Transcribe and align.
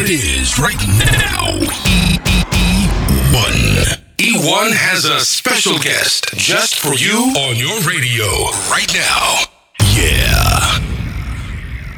what 0.00 0.08
it 0.08 0.24
is 0.24 0.58
right 0.58 0.80
now. 0.96 1.60
E1. 3.28 4.00
E1 4.16 4.72
has 4.72 5.04
a 5.04 5.20
special 5.20 5.78
guest 5.78 6.32
just 6.36 6.78
for 6.78 6.94
you 6.94 7.18
on 7.36 7.54
your 7.56 7.78
radio 7.80 8.24
right 8.70 8.90
now. 8.94 9.44
Yeah. 9.92 10.80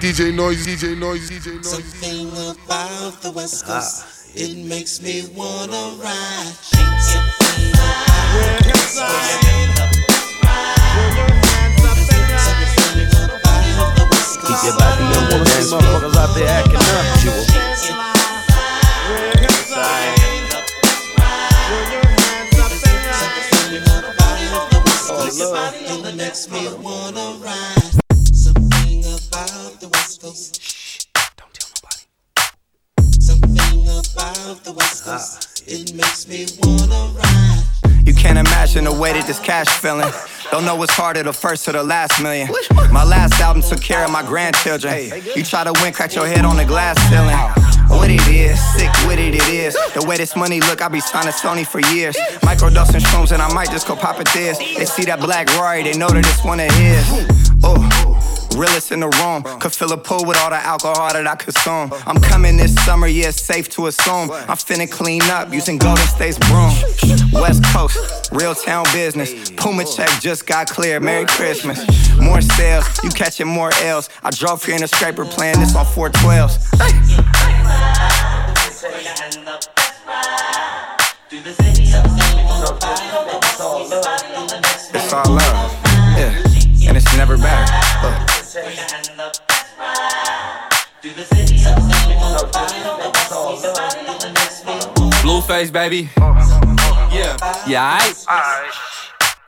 DJ 0.00 0.34
Noise, 0.34 0.66
DJ 0.66 0.98
Noise, 0.98 1.30
DJ 1.30 1.54
Noise. 1.54 1.68
Something 1.68 2.26
about 2.32 3.22
the 3.22 3.30
West 3.30 3.66
Coast, 3.66 4.04
ah. 4.04 4.32
it 4.34 4.56
makes 4.66 5.00
me 5.00 5.22
wanna 5.36 5.96
ride. 6.02 6.54
Something 6.98 7.32
Keep 14.52 14.64
your 14.64 14.76
body 14.76 15.04
on 15.04 15.24
the 15.30 15.44
dance 15.48 15.68
floor. 15.70 15.80
Motherfuckers 15.80 16.16
out 16.16 16.34
there 16.34 16.46
acting 16.46 16.76
up. 16.76 17.24
You 17.24 17.32
Something 25.88 26.16
makes 26.18 26.50
me 26.50 26.68
wanna 26.82 27.38
ride. 27.40 27.92
Something 28.34 29.00
about 29.00 29.80
the 29.80 29.88
West 29.90 30.20
Coast. 30.20 30.60
Shh, 30.60 31.06
don't 31.38 31.54
tell 31.54 31.70
nobody. 31.80 32.04
Something 33.20 33.88
about 33.88 34.64
the 34.64 34.72
West 34.72 35.04
Coast. 35.04 35.62
It 35.66 35.94
makes 35.94 36.28
me 36.28 36.46
wanna 36.60 37.14
ride. 37.18 37.64
You 38.04 38.12
can't 38.12 38.38
imagine 38.38 38.84
the 38.84 38.92
way 38.92 39.14
that 39.14 39.26
this 39.26 39.40
cash 39.40 39.68
feeling. 39.68 40.12
Don't 40.52 40.66
know 40.66 40.76
what's 40.76 40.92
harder, 40.92 41.22
the 41.22 41.32
first 41.32 41.66
or 41.66 41.72
the 41.72 41.82
last 41.82 42.22
million. 42.22 42.46
My 42.90 43.04
last 43.04 43.40
album 43.40 43.62
took 43.62 43.80
care 43.80 44.04
of 44.04 44.10
my 44.10 44.22
grandchildren. 44.22 45.10
You 45.34 45.42
try 45.44 45.64
to 45.64 45.72
win, 45.80 45.94
crack 45.94 46.14
your 46.14 46.26
head 46.26 46.44
on 46.44 46.58
the 46.58 46.66
glass 46.66 47.00
ceiling. 47.08 47.38
What 47.88 48.10
it 48.10 48.20
is, 48.28 48.60
sick 48.74 48.90
with 49.06 49.18
it, 49.18 49.34
it 49.34 49.48
is. 49.48 49.74
The 49.94 50.04
way 50.06 50.18
this 50.18 50.36
money 50.36 50.60
look, 50.60 50.82
I 50.82 50.88
be 50.88 51.00
signing 51.00 51.32
Sony 51.32 51.66
for 51.66 51.80
years. 51.94 52.18
Microdosing 52.42 53.00
shrooms, 53.00 53.32
and 53.32 53.40
I 53.40 53.50
might 53.54 53.70
just 53.70 53.88
go 53.88 53.96
pop 53.96 54.20
it 54.20 54.28
this. 54.34 54.58
They 54.58 54.84
see 54.84 55.04
that 55.06 55.20
black 55.20 55.48
Rory, 55.56 55.84
they 55.84 55.96
know 55.96 56.08
that 56.08 56.18
it's 56.18 56.44
one 56.44 56.60
of 56.60 56.70
his. 56.72 57.02
Oh. 57.64 58.01
Realest 58.56 58.92
in 58.92 59.00
the 59.00 59.08
room. 59.08 59.42
Could 59.60 59.72
fill 59.72 59.92
a 59.92 59.96
pool 59.96 60.24
with 60.24 60.36
all 60.38 60.50
the 60.50 60.56
alcohol 60.56 61.12
that 61.12 61.26
I 61.26 61.34
consume. 61.36 61.92
I'm 62.06 62.20
coming 62.20 62.56
this 62.56 62.74
summer, 62.84 63.06
yeah, 63.06 63.28
it's 63.28 63.40
safe 63.40 63.68
to 63.70 63.86
assume. 63.86 64.30
I'm 64.30 64.56
finna 64.56 64.90
clean 64.90 65.22
up 65.22 65.52
using 65.52 65.78
Golden 65.78 66.06
State's 66.06 66.38
broom. 66.38 66.72
West 67.32 67.64
Coast, 67.72 68.30
real 68.32 68.54
town 68.54 68.84
business. 68.92 69.50
Puma 69.52 69.84
check 69.84 70.08
just 70.20 70.46
got 70.46 70.68
clear. 70.68 71.00
Merry 71.00 71.26
Christmas. 71.26 71.80
More 72.20 72.40
sales, 72.42 72.86
you 73.02 73.10
catching 73.10 73.48
more 73.48 73.70
L's. 73.82 74.08
I 74.22 74.30
drove 74.30 74.64
here 74.64 74.76
in 74.76 74.82
a 74.82 74.88
scraper 74.88 75.24
playing 75.24 75.58
this 75.60 75.74
on 75.74 75.86
412s. 75.86 76.58
It's 84.94 85.12
all 85.12 85.34
love, 85.34 85.72
yeah, 86.16 86.88
and 86.88 86.96
it's 86.96 87.16
never 87.16 87.36
better. 87.36 88.41
Uh. 88.54 88.60
Blueface, 95.22 95.72
baby. 95.72 96.10
Yeah. 97.10 97.36
Yeah, 97.66 97.98
I. 97.98 98.70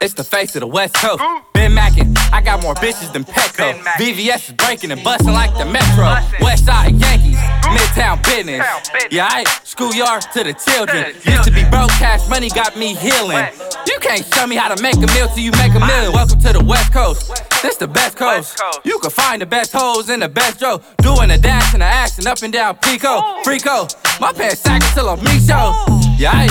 It's 0.00 0.14
the 0.14 0.24
face 0.24 0.56
of 0.56 0.60
the 0.60 0.66
West 0.66 0.94
Coast. 0.94 1.22
Been 1.52 1.74
Mackin, 1.74 2.14
I 2.32 2.40
got 2.42 2.62
more 2.62 2.74
bitches 2.74 3.12
than 3.12 3.24
Petco. 3.24 3.74
VVS 3.98 4.48
is 4.48 4.54
breaking 4.54 4.90
and 4.90 5.04
busting 5.04 5.32
like 5.32 5.52
the 5.58 5.66
Metro. 5.66 6.04
West 6.40 6.64
Side 6.64 6.94
Yankees, 6.94 7.36
Midtown 7.36 8.22
business. 8.24 8.66
Yeah, 9.10 9.28
I 9.30 9.44
schoolyard 9.64 10.22
to 10.32 10.44
the 10.44 10.54
children. 10.54 11.14
Used 11.26 11.44
to 11.44 11.50
be 11.50 11.64
broke, 11.68 11.90
cash 11.90 12.26
money 12.30 12.48
got 12.48 12.74
me 12.76 12.94
healing. 12.94 13.48
You 13.86 13.98
can't 14.00 14.24
show 14.34 14.46
me 14.46 14.56
how 14.56 14.74
to 14.74 14.82
make 14.82 14.96
a 14.96 15.06
meal 15.12 15.28
till 15.28 15.40
you 15.44 15.52
make 15.52 15.74
a 15.74 15.80
million. 15.80 16.12
Welcome 16.12 16.40
to 16.40 16.52
the 16.54 16.64
West 16.64 16.90
Coast. 16.90 17.53
This 17.64 17.78
the 17.78 17.88
best 17.88 18.18
coast. 18.18 18.60
You 18.84 18.98
can 18.98 19.10
find 19.10 19.40
the 19.40 19.46
best 19.46 19.72
hoes 19.72 20.10
in 20.10 20.20
the 20.20 20.28
best 20.28 20.60
row. 20.60 20.82
Doing 20.98 21.30
a 21.30 21.38
dash 21.38 21.72
and 21.72 21.82
a 21.82 21.86
action 21.86 22.26
up 22.26 22.42
and 22.42 22.52
down 22.52 22.76
Pico. 22.76 23.22
Freako. 23.42 23.88
My 24.20 24.34
pants 24.34 24.60
sagging 24.60 24.86
till 24.92 25.08
I'm 25.08 25.18
me 25.24 25.40
show. 25.40 25.72
Yeah, 26.18 26.32
I 26.34 26.50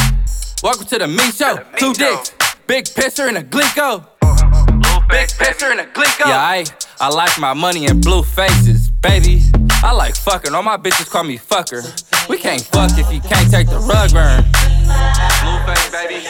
welcome 0.64 0.88
to 0.88 0.98
the 0.98 1.08
me 1.08 1.30
show. 1.30 1.64
Two 1.78 1.94
dicks. 1.94 2.34
Big 2.66 2.86
pisser 2.86 3.28
and 3.28 3.38
a 3.38 3.44
glico. 3.44 4.08
Big 5.08 5.30
pisser 5.38 5.70
and 5.70 5.82
a 5.82 5.86
glico. 5.86 6.26
Yeah, 6.26 6.40
I, 6.40 6.66
I 7.00 7.10
like 7.10 7.40
my 7.40 7.54
money 7.54 7.86
in 7.86 8.02
blue 8.02 8.24
faces, 8.24 8.90
baby. 8.90 9.44
I 9.84 9.92
like 9.92 10.16
fucking. 10.16 10.56
All 10.56 10.64
my 10.64 10.78
bitches 10.78 11.12
call 11.12 11.26
me 11.26 11.38
fucker. 11.38 11.84
We 12.28 12.40
can't 12.40 12.64
fuck 12.64 12.98
if 12.98 13.14
you 13.14 13.22
can't 13.22 13.52
take 13.52 13.70
the 13.70 13.78
rug 13.78 14.12
burn. 14.14 14.44
Blue 15.44 15.60
face, 15.68 15.92
baby. 15.92 16.24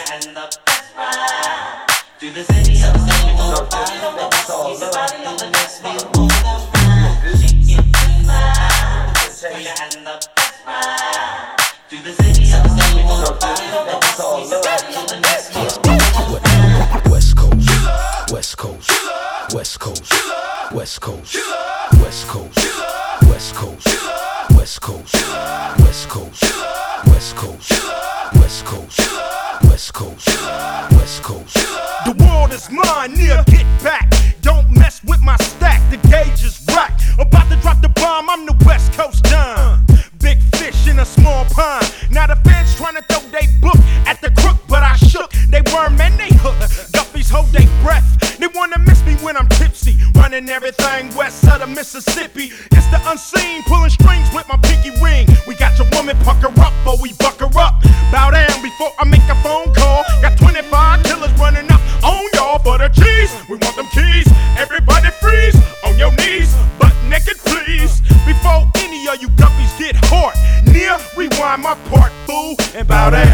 Everything 50.84 51.16
west 51.18 51.48
of 51.48 51.60
the 51.60 51.68
Mississippi. 51.68 52.52
It's 52.72 52.88
the 52.88 53.00
unseen, 53.10 53.64
pulling 53.64 53.90
strings 53.90 54.28
with 54.34 54.48
my 54.48 54.58
pinky 54.58 54.92
ring. 55.02 55.28
We 55.48 55.56
got 55.56 55.78
your 55.78 55.88
woman 55.94 56.18
pucker 56.24 56.52
up, 56.60 56.74
but 56.84 57.02
we 57.02 57.14
buck 57.14 57.40
her 57.40 57.52
up. 57.58 57.82
Bow 58.12 58.32
down 58.32 58.62
before 58.62 58.92
I 59.00 59.06
make 59.06 59.24
a 59.30 59.36
phone 59.44 59.74
call. 59.74 60.04
Got 60.22 60.38
25 60.38 61.04
killers 61.04 61.32
running 61.40 61.72
up 61.72 61.82
on 62.04 62.24
y'all 62.34 62.60
for 62.60 62.78
the 62.78 62.90
cheese. 62.90 63.32
We 63.50 63.58
want 63.58 63.76
them 63.76 63.88
keys. 63.92 64.28
Everybody 64.58 65.10
freeze 65.22 65.56
on 65.86 65.98
your 65.98 66.12
knees, 66.18 66.54
butt 66.80 66.94
naked, 67.10 67.38
please. 67.40 68.02
Before 68.26 68.68
any 68.76 69.08
of 69.08 69.22
you 69.22 69.30
guppies 69.40 69.72
get 69.80 69.96
hard, 70.12 70.36
near 70.68 70.98
rewind 71.16 71.64
my 71.64 71.76
part, 71.90 72.12
fool, 72.28 72.56
and 72.76 72.88
bow 72.88 73.10
down 73.10 73.33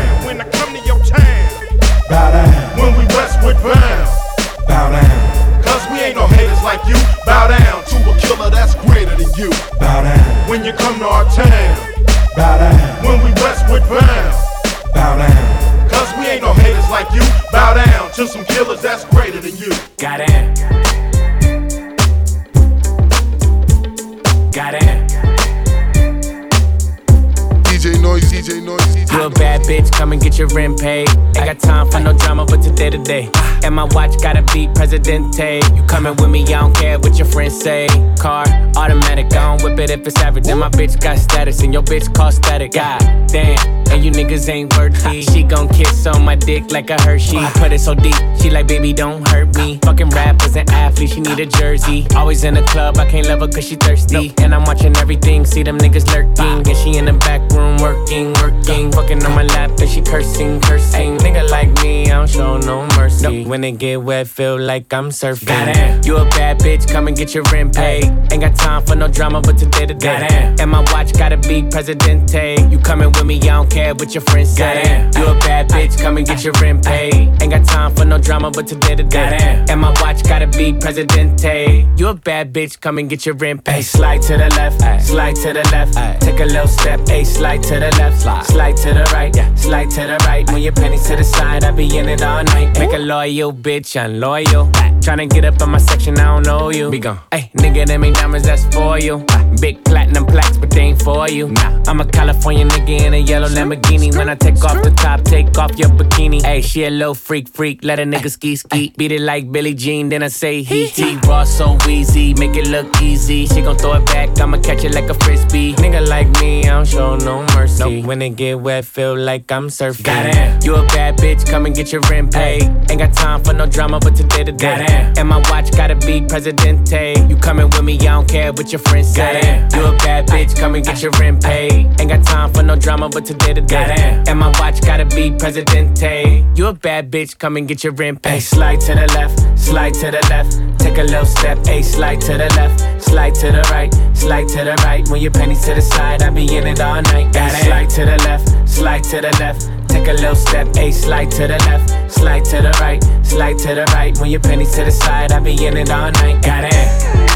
Real 29.29 29.37
bad 29.37 29.61
bitch, 29.61 29.91
come 29.91 30.11
and 30.11 30.21
get 30.21 30.39
your 30.39 30.47
rent 30.47 30.79
paid. 30.79 31.07
Ain't 31.37 31.45
got 31.45 31.59
time 31.59 31.91
for 31.91 31.99
no 31.99 32.13
drama, 32.13 32.45
but 32.45 32.63
today 32.63 32.89
to 32.89 32.97
day. 32.97 33.29
And 33.63 33.75
my 33.75 33.83
watch 33.91 34.19
gotta 34.21 34.41
beat 34.53 34.73
Presidente. 34.73 35.61
You 35.75 35.83
coming 35.83 36.15
with 36.15 36.29
me, 36.29 36.43
I 36.45 36.61
don't 36.61 36.75
care 36.75 36.97
what 36.97 37.15
your 37.17 37.27
friends 37.27 37.59
say. 37.61 37.87
Car, 38.17 38.45
automatic, 38.75 39.27
I 39.33 39.55
don't 39.55 39.63
whip 39.63 39.77
it 39.79 39.91
if 39.91 40.07
it's 40.07 40.19
average. 40.21 40.47
And 40.47 40.59
my 40.59 40.69
bitch 40.69 40.99
got 40.99 41.19
status, 41.19 41.61
and 41.61 41.71
your 41.73 41.83
bitch 41.83 42.11
cost 42.15 42.37
static. 42.37 42.71
God 42.71 42.99
damn, 43.27 43.59
and 43.91 44.03
you 44.03 44.11
niggas 44.11 44.49
ain't 44.49 44.75
worthy. 44.75 45.21
She 45.21 45.43
gon' 45.43 45.67
kiss 45.69 46.07
on 46.07 46.25
my 46.25 46.35
dick 46.35 46.71
like 46.71 46.89
a 46.89 46.99
Hershey. 46.99 47.37
Put 47.59 47.71
it 47.71 47.81
so 47.81 47.93
deep, 47.93 48.15
she 48.41 48.49
like, 48.49 48.67
baby, 48.67 48.93
don't 48.93 49.27
hurt 49.27 49.55
me. 49.57 49.77
Fucking 49.83 50.09
rappers 50.09 50.55
and 50.55 50.67
athletes, 50.71 51.13
she 51.13 51.21
need 51.21 51.39
a 51.39 51.45
jersey. 51.45 52.07
Always 52.15 52.43
in 52.43 52.55
the 52.55 52.63
club, 52.63 52.97
I 52.97 53.05
can't 53.07 53.27
love 53.27 53.41
her 53.41 53.47
cause 53.47 53.67
she 53.67 53.75
thirsty. 53.75 54.33
And 54.39 54.55
I'm 54.55 54.63
watching 54.63 54.97
everything, 54.97 55.45
see 55.45 55.61
them 55.61 55.77
niggas 55.77 56.07
lurking. 56.07 56.67
And 56.67 56.77
she 56.77 56.97
in 56.97 57.05
the 57.05 57.13
back 57.13 57.41
room 57.51 57.77
working 57.77 58.33
working. 58.41 58.91
Fucking 58.91 59.18
on 59.25 59.35
my 59.35 59.43
lap 59.43 59.71
and 59.79 59.89
she 59.89 60.01
cursing, 60.01 60.59
cursing. 60.61 61.17
Nigga 61.17 61.49
like 61.49 61.71
me, 61.83 62.05
I 62.05 62.17
don't 62.17 62.29
show 62.29 62.57
no 62.57 62.87
mercy. 62.97 63.45
When 63.45 63.63
it 63.63 63.73
get 63.73 64.01
wet, 64.01 64.27
feel 64.27 64.59
like 64.59 64.93
I'm 64.93 65.09
surfing. 65.09 65.47
Goddamn. 65.47 66.01
You 66.03 66.17
a 66.17 66.25
bad 66.25 66.59
bitch, 66.59 66.87
come 66.89 67.07
and 67.07 67.15
get 67.15 67.33
your 67.33 67.43
rent 67.51 67.75
paid. 67.75 68.05
Ain't 68.31 68.41
got 68.41 68.55
time 68.55 68.85
for 68.85 68.95
no 68.95 69.07
drama, 69.07 69.41
but 69.41 69.57
today 69.57 69.85
to 69.85 69.93
day. 69.93 70.55
And 70.59 70.71
my 70.71 70.81
watch 70.91 71.13
gotta 71.13 71.37
be 71.37 71.63
Presidente. 71.63 72.57
You 72.69 72.79
coming 72.79 73.11
with 73.11 73.25
me, 73.25 73.37
I 73.41 73.45
don't 73.45 73.69
care 73.69 73.93
what 73.93 74.13
your 74.13 74.21
friends 74.21 74.55
say. 74.55 75.09
You 75.15 75.25
a 75.27 75.35
bad 75.39 75.69
bitch, 75.69 75.99
come 76.01 76.17
and 76.17 76.25
get 76.25 76.43
your 76.43 76.53
rent 76.61 76.85
paid. 76.85 77.13
Ain't 77.41 77.51
got 77.51 77.65
time 77.65 77.95
for 77.95 78.05
no 78.05 78.17
drama, 78.17 78.51
but 78.51 78.67
today 78.67 78.95
to 78.95 79.03
day. 79.03 79.65
And 79.69 79.81
my 79.81 79.91
watch 80.01 80.23
gotta 80.23 80.47
be 80.47 80.73
Presidente. 80.73 81.87
You 81.97 82.07
a 82.07 82.13
bad 82.13 82.53
bitch, 82.53 82.79
come 82.79 82.97
and 82.97 83.09
get 83.09 83.25
your 83.25 83.35
rent 83.35 83.63
paid. 83.63 83.83
Slide 83.83 84.21
to 84.23 84.37
the 84.37 84.49
left, 84.55 84.81
slide 85.05 85.35
to 85.37 85.53
the 85.53 85.63
left. 85.71 86.21
Take 86.21 86.39
a 86.39 86.45
little 86.45 86.67
step, 86.67 86.99
a 87.09 87.23
slide 87.23 87.63
to 87.63 87.79
the 87.79 87.91
left, 87.97 88.21
slide 88.47 88.77
to 88.77 88.93
the 88.93 88.98
right, 89.13 89.33
slide 89.57 89.89
to 89.91 90.01
the 90.01 90.17
right. 90.25 90.49
When 90.51 90.61
your 90.61 90.73
pennies 90.73 91.07
to 91.07 91.15
the 91.15 91.23
side, 91.23 91.63
I 91.63 91.71
be 91.71 91.97
in 91.97 92.09
it 92.09 92.21
all 92.21 92.43
night. 92.43 92.77
Make 92.77 92.93
a 92.93 92.97
loyal 92.97 93.53
bitch, 93.53 93.95
unloyal. 93.99 94.71
Tryna 94.99 95.29
get 95.29 95.45
up 95.45 95.61
on 95.61 95.71
my 95.71 95.77
section, 95.79 96.19
I 96.19 96.25
don't 96.25 96.45
know 96.45 96.69
you. 96.69 96.91
Be 96.91 96.99
gone. 96.99 97.19
Hey, 97.31 97.49
nigga, 97.57 97.87
them 97.87 98.03
ain't 98.03 98.15
diamonds, 98.17 98.45
that's 98.45 98.65
for 98.75 98.99
you. 98.99 99.25
Ah. 99.29 99.45
Big 99.61 99.83
platinum 99.83 100.25
plaques, 100.25 100.57
but 100.57 100.69
they 100.69 100.81
ain't 100.81 101.01
for 101.01 101.27
you. 101.27 101.49
Nah, 101.49 101.81
I'm 101.87 101.99
a 102.01 102.05
California 102.05 102.65
nigga 102.65 103.05
in 103.05 103.13
a 103.13 103.17
yellow 103.17 103.47
Lamborghini. 103.47 104.15
When 104.15 104.29
I 104.29 104.35
take 104.35 104.63
off 104.63 104.83
the 104.83 104.91
top, 104.91 105.23
take 105.23 105.57
off 105.57 105.77
your 105.79 105.89
bikini. 105.89 106.41
Hey, 106.43 106.61
she 106.61 106.83
a 106.83 106.89
little 106.89 107.15
freak, 107.15 107.49
freak. 107.49 107.83
Let 107.83 107.99
a 107.99 108.03
nigga 108.03 108.29
ski, 108.29 108.55
ski. 108.55 108.93
Beat 108.97 109.11
it 109.11 109.21
like 109.21 109.51
Billie 109.51 109.73
Jean, 109.73 110.09
then 110.09 110.21
I 110.21 110.27
say 110.27 110.61
he, 110.61 110.87
he. 110.87 111.17
Raw 111.27 111.43
so 111.43 111.77
easy, 111.87 112.33
make 112.35 112.55
it 112.55 112.67
look 112.67 113.01
easy. 113.01 113.47
She 113.47 113.61
gon' 113.61 113.77
throw 113.77 113.93
it 113.93 114.05
back, 114.05 114.39
I'ma 114.39 114.57
catch 114.57 114.83
it 114.83 114.93
like 114.93 115.09
a 115.09 115.13
frisbee. 115.15 115.73
Nigga 115.75 116.07
like 116.07 116.29
me, 116.41 116.65
I 116.65 116.69
don't 116.75 116.87
show 116.87 117.15
no 117.15 117.45
mercy. 117.55 118.03
When 118.03 118.21
it 118.21 118.35
get 118.35 118.59
wet, 118.59 118.85
feel 118.85 119.17
like 119.17 119.51
I'm 119.51 119.69
surfing. 119.69 120.03
Got 120.03 120.25
it. 120.27 120.65
You 120.65 120.75
a 120.75 120.85
bad 120.87 121.17
bitch, 121.17 121.49
come 121.49 121.65
and 121.65 121.75
get 121.75 121.91
your 121.91 122.01
rent 122.09 122.33
paid. 122.33 122.63
Ain't 122.89 122.99
got 122.99 123.13
time 123.13 123.43
for 123.43 123.53
no 123.53 123.65
drama, 123.65 123.99
but 123.99 124.15
today 124.15 124.43
to 124.43 124.51
day. 124.51 124.85
And 125.17 125.27
my 125.27 125.37
watch 125.49 125.71
gotta 125.71 125.95
be 125.95 126.21
Presidente. 126.21 127.15
You 127.27 127.35
coming 127.35 127.65
with 127.65 127.83
me, 127.83 127.95
I 127.99 128.03
don't 128.05 128.27
care 128.27 128.51
what 128.53 128.71
your 128.71 128.79
friends 128.79 129.13
say. 129.13 129.67
You 129.73 129.85
a 129.85 129.95
bad 129.97 130.27
bitch, 130.27 130.57
come 130.57 130.75
and 130.75 130.85
get 130.85 131.01
your 131.01 131.11
rent 131.19 131.43
paid. 131.43 131.87
Ain't 131.99 132.09
got 132.09 132.25
time 132.25 132.53
for 132.53 132.63
no 132.63 132.75
drama, 132.75 133.09
but 133.09 133.25
today 133.25 133.53
to 133.53 133.61
day. 133.61 134.23
And 134.27 134.39
my 134.39 134.49
watch 134.59 134.81
gotta 134.81 135.05
be 135.05 135.31
Presidente. 135.31 136.45
You 136.55 136.67
a 136.67 136.73
bad 136.73 137.11
bitch, 137.11 137.37
come 137.37 137.57
and 137.57 137.67
get 137.67 137.83
your 137.83 137.93
rent 137.93 138.21
paid. 138.21 138.41
Slide 138.41 138.79
to 138.81 138.95
the 138.95 139.07
left, 139.13 139.59
slide 139.59 139.93
to 139.95 140.11
the 140.11 140.25
left. 140.29 140.79
Take 140.79 140.97
a 140.97 141.03
little 141.03 141.25
step, 141.25 141.57
a 141.67 141.81
slide 141.81 142.21
to 142.21 142.33
the 142.33 142.49
left, 142.55 143.01
slide 143.01 143.35
to 143.35 143.51
the 143.51 143.61
right, 143.71 143.93
slide 144.15 144.47
to 144.49 144.63
the 144.63 144.75
right. 144.85 145.07
When 145.09 145.21
your 145.21 145.31
pennies 145.31 145.65
to 145.65 145.73
the 145.73 145.81
side, 145.81 146.21
I 146.21 146.29
be 146.29 146.55
in 146.55 146.65
it 146.67 146.79
all 146.79 147.01
night. 147.01 147.33
Slide 147.33 147.89
to 147.89 148.05
the 148.05 148.17
left, 148.17 148.69
slide 148.69 149.03
to 149.05 149.21
the 149.21 149.35
left. 149.39 149.78
Take 149.89 150.07
a 150.07 150.13
little 150.13 150.35
step, 150.35 150.67
a 150.77 150.91
slide 150.91 151.31
to 151.31 151.47
the 151.47 151.57
left, 151.67 152.11
slide 152.11 152.45
to 152.45 152.61
the 152.61 152.71
right, 152.79 153.03
slide 153.25 153.57
to 153.59 153.75
the 153.75 153.85
right. 153.93 154.17
When 154.19 154.29
your 154.29 154.39
pennies 154.39 154.73
to 154.75 154.85
the 154.85 154.91
side, 154.91 155.31
I 155.31 155.39
be 155.39 155.65
in 155.65 155.75
it 155.77 155.89
all 155.89 156.11
night. 156.11 156.41
Got 156.43 156.65
it. 156.65 157.29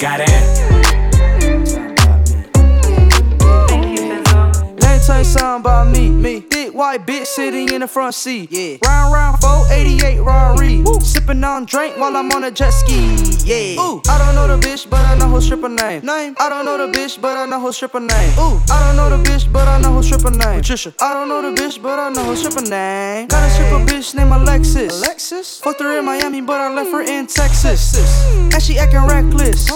Got 0.00 0.20
it. 0.20 0.49
Tell 5.00 5.18
you 5.18 5.24
something 5.24 5.60
about 5.60 5.88
me. 5.88 6.08
Me, 6.08 6.40
thick 6.40 6.74
white 6.74 7.06
bitch 7.06 7.26
sitting 7.26 7.72
in 7.72 7.80
the 7.80 7.88
front 7.88 8.14
seat. 8.14 8.50
Yeah. 8.50 8.76
Round 8.84 9.12
round 9.12 9.38
488 9.40 10.20
Rari. 10.20 10.84
Sipping 11.00 11.42
on 11.44 11.64
drink 11.64 11.96
while 11.96 12.16
I'm 12.16 12.30
on 12.32 12.44
a 12.44 12.50
jet 12.50 12.70
ski. 12.70 13.16
Yeah. 13.44 13.80
Ooh, 13.80 14.02
I 14.08 14.18
don't 14.18 14.34
know 14.34 14.46
the 14.46 14.58
bitch, 14.66 14.88
but 14.88 15.04
I 15.04 15.16
know 15.16 15.28
her 15.34 15.40
stripper 15.40 15.68
name. 15.68 16.04
Name. 16.04 16.34
I 16.38 16.48
don't 16.48 16.64
know 16.64 16.86
the 16.86 16.92
bitch, 16.92 17.20
but 17.20 17.36
I 17.36 17.46
know 17.46 17.60
her 17.64 17.72
stripper 17.72 18.00
name. 18.00 18.38
Ooh, 18.38 18.60
I 18.70 18.86
don't 18.86 18.96
know 18.96 19.16
the 19.16 19.22
bitch, 19.22 19.50
but 19.52 19.66
I 19.68 19.80
know 19.80 19.94
her 19.96 20.02
stripper 20.02 20.30
name. 20.30 20.60
Patricia. 20.60 20.94
I 21.00 21.12
don't 21.14 21.28
know 21.28 21.42
the 21.42 21.60
bitch, 21.60 21.80
but 21.82 21.98
I 21.98 22.10
know 22.10 22.24
her 22.24 22.36
stripper 22.36 22.68
name. 22.68 23.28
Got 23.28 23.48
a 23.48 23.50
stripper 23.50 23.84
bitch 23.86 24.14
named 24.14 24.32
Alexis. 24.32 25.00
Alexis. 25.00 25.60
Fucked 25.60 25.80
her 25.80 25.98
in 25.98 26.04
Miami, 26.04 26.40
but 26.40 26.60
I 26.60 26.72
left 26.72 26.90
her 26.90 27.02
in 27.02 27.26
Texas. 27.26 27.94
And 28.52 28.62
she 28.62 28.78
acting 28.78 29.06
reckless. 29.06 29.70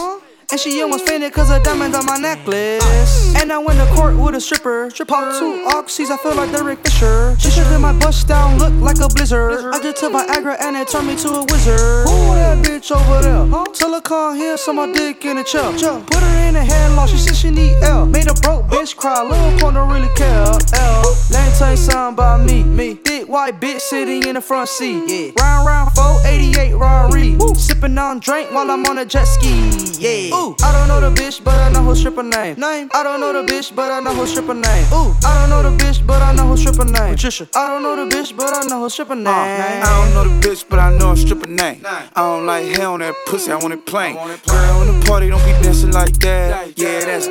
And 0.50 0.60
she 0.60 0.80
almost 0.82 1.06
fainted 1.06 1.32
cause 1.32 1.50
a 1.50 1.62
diamond 1.62 1.94
on 1.94 2.06
my 2.06 2.16
necklace. 2.16 3.34
And 3.36 3.52
I 3.52 3.58
went 3.58 3.78
to 3.78 3.86
court 3.94 4.16
with 4.16 4.34
a 4.34 4.40
stripper. 4.40 4.90
Pop 5.06 5.38
two 5.38 5.66
oxys, 5.68 6.10
I 6.10 6.16
feel 6.18 6.34
like 6.34 6.52
Derek 6.52 6.80
Fisher. 6.80 7.36
She 7.38 7.50
should 7.50 7.64
my 7.80 7.92
bust 7.98 8.28
down 8.28 8.58
look 8.58 8.72
like 8.74 8.98
a 9.00 9.08
blizzard. 9.08 9.74
I 9.74 9.80
just 9.80 9.98
took 9.98 10.12
Viagra 10.12 10.56
and 10.60 10.76
it 10.76 10.88
turned 10.88 11.08
me 11.08 11.16
to 11.16 11.28
a 11.28 11.44
wizard. 11.44 12.08
Who 12.08 12.34
that 12.34 12.64
bitch 12.64 12.90
over 12.94 13.22
there? 13.22 13.64
Tell 13.74 13.92
her 13.92 14.00
come 14.00 14.36
here, 14.36 14.56
so 14.56 14.72
my 14.72 14.90
dick 14.92 15.24
in 15.24 15.38
a 15.38 15.44
chair. 15.44 15.72
Put 15.72 16.22
her 16.22 16.48
in 16.48 16.56
a 16.56 16.60
headlock, 16.60 17.08
she 17.08 17.18
said 17.18 17.36
she 17.36 17.50
need 17.50 17.74
L. 17.82 18.06
Made 18.06 18.28
a 18.28 18.34
broke 18.34 18.66
bitch 18.66 18.96
cry, 18.96 19.22
little 19.22 19.58
porn 19.58 19.74
don't 19.74 19.90
really 19.90 20.12
care. 20.14 20.44
L. 20.74 21.16
Let 21.30 21.48
me 21.48 21.58
tell 21.58 21.70
you 21.70 21.76
something 21.76 22.14
about 22.14 22.46
me. 22.46 22.62
Me, 22.62 22.94
thick 22.94 23.28
white 23.28 23.60
bitch 23.60 23.80
sitting 23.80 24.26
in 24.26 24.34
the 24.34 24.40
front 24.40 24.68
seat. 24.68 25.02
Yeah. 25.08 25.42
Round 25.42 25.66
round 25.66 25.92
488 25.92 26.74
Rari. 26.74 27.36
Sipping 27.56 27.96
on 27.98 28.20
drink 28.20 28.50
while 28.52 28.70
I'm 28.70 28.84
on 28.86 28.98
a 28.98 29.04
jet 29.04 29.24
ski. 29.24 29.54
Yeah. 29.98 30.33
Ooh, 30.34 30.56
I 30.62 30.72
don't 30.72 30.88
know 30.88 31.00
the 31.00 31.14
bitch, 31.14 31.42
but 31.44 31.54
I 31.54 31.70
know 31.70 31.84
her 31.88 31.94
stripper 31.94 32.22
name. 32.22 32.58
Name. 32.58 32.90
I 32.92 33.02
don't 33.02 33.20
know 33.20 33.32
the 33.32 33.44
bitch, 33.50 33.74
but 33.74 33.90
I 33.90 34.00
know 34.00 34.14
her 34.14 34.26
stripper 34.26 34.54
name. 34.54 34.84
Ooh, 34.92 35.14
I 35.24 35.32
don't 35.38 35.50
know 35.50 35.62
the 35.68 35.76
bitch, 35.82 36.04
but 36.06 36.20
I 36.22 36.34
know 36.34 36.48
her 36.48 36.56
stripper 36.56 36.84
name. 36.84 37.14
Patricia. 37.14 37.48
I 37.54 37.68
don't 37.68 37.82
know 37.82 37.94
the 37.96 38.06
bitch, 38.14 38.36
but 38.36 38.52
I 38.52 38.62
know 38.68 38.82
her 38.82 38.90
stripper 38.90 39.14
name. 39.14 39.26
I 39.28 39.80
don't 39.98 40.12
know 40.14 40.24
the 40.28 40.46
bitch, 40.46 40.64
but 40.68 40.78
I 40.78 40.90
know 40.98 41.10
her 41.10 41.16
stripper 41.16 41.46
name. 41.48 41.80
I 41.86 42.10
don't 42.16 42.46
like 42.46 42.66
hell 42.76 42.94
on 42.94 43.00
that 43.00 43.14
pussy, 43.26 43.52
I 43.52 43.56
want 43.56 43.74
it 43.74 43.86
plain. 43.86 44.14
Girl, 44.14 44.82
in 44.82 44.88
the 45.00 45.06
party, 45.06 45.28
don't 45.30 45.44
be 45.44 45.52
dancing 45.62 45.92
like 45.92 46.14
that. 46.18 46.33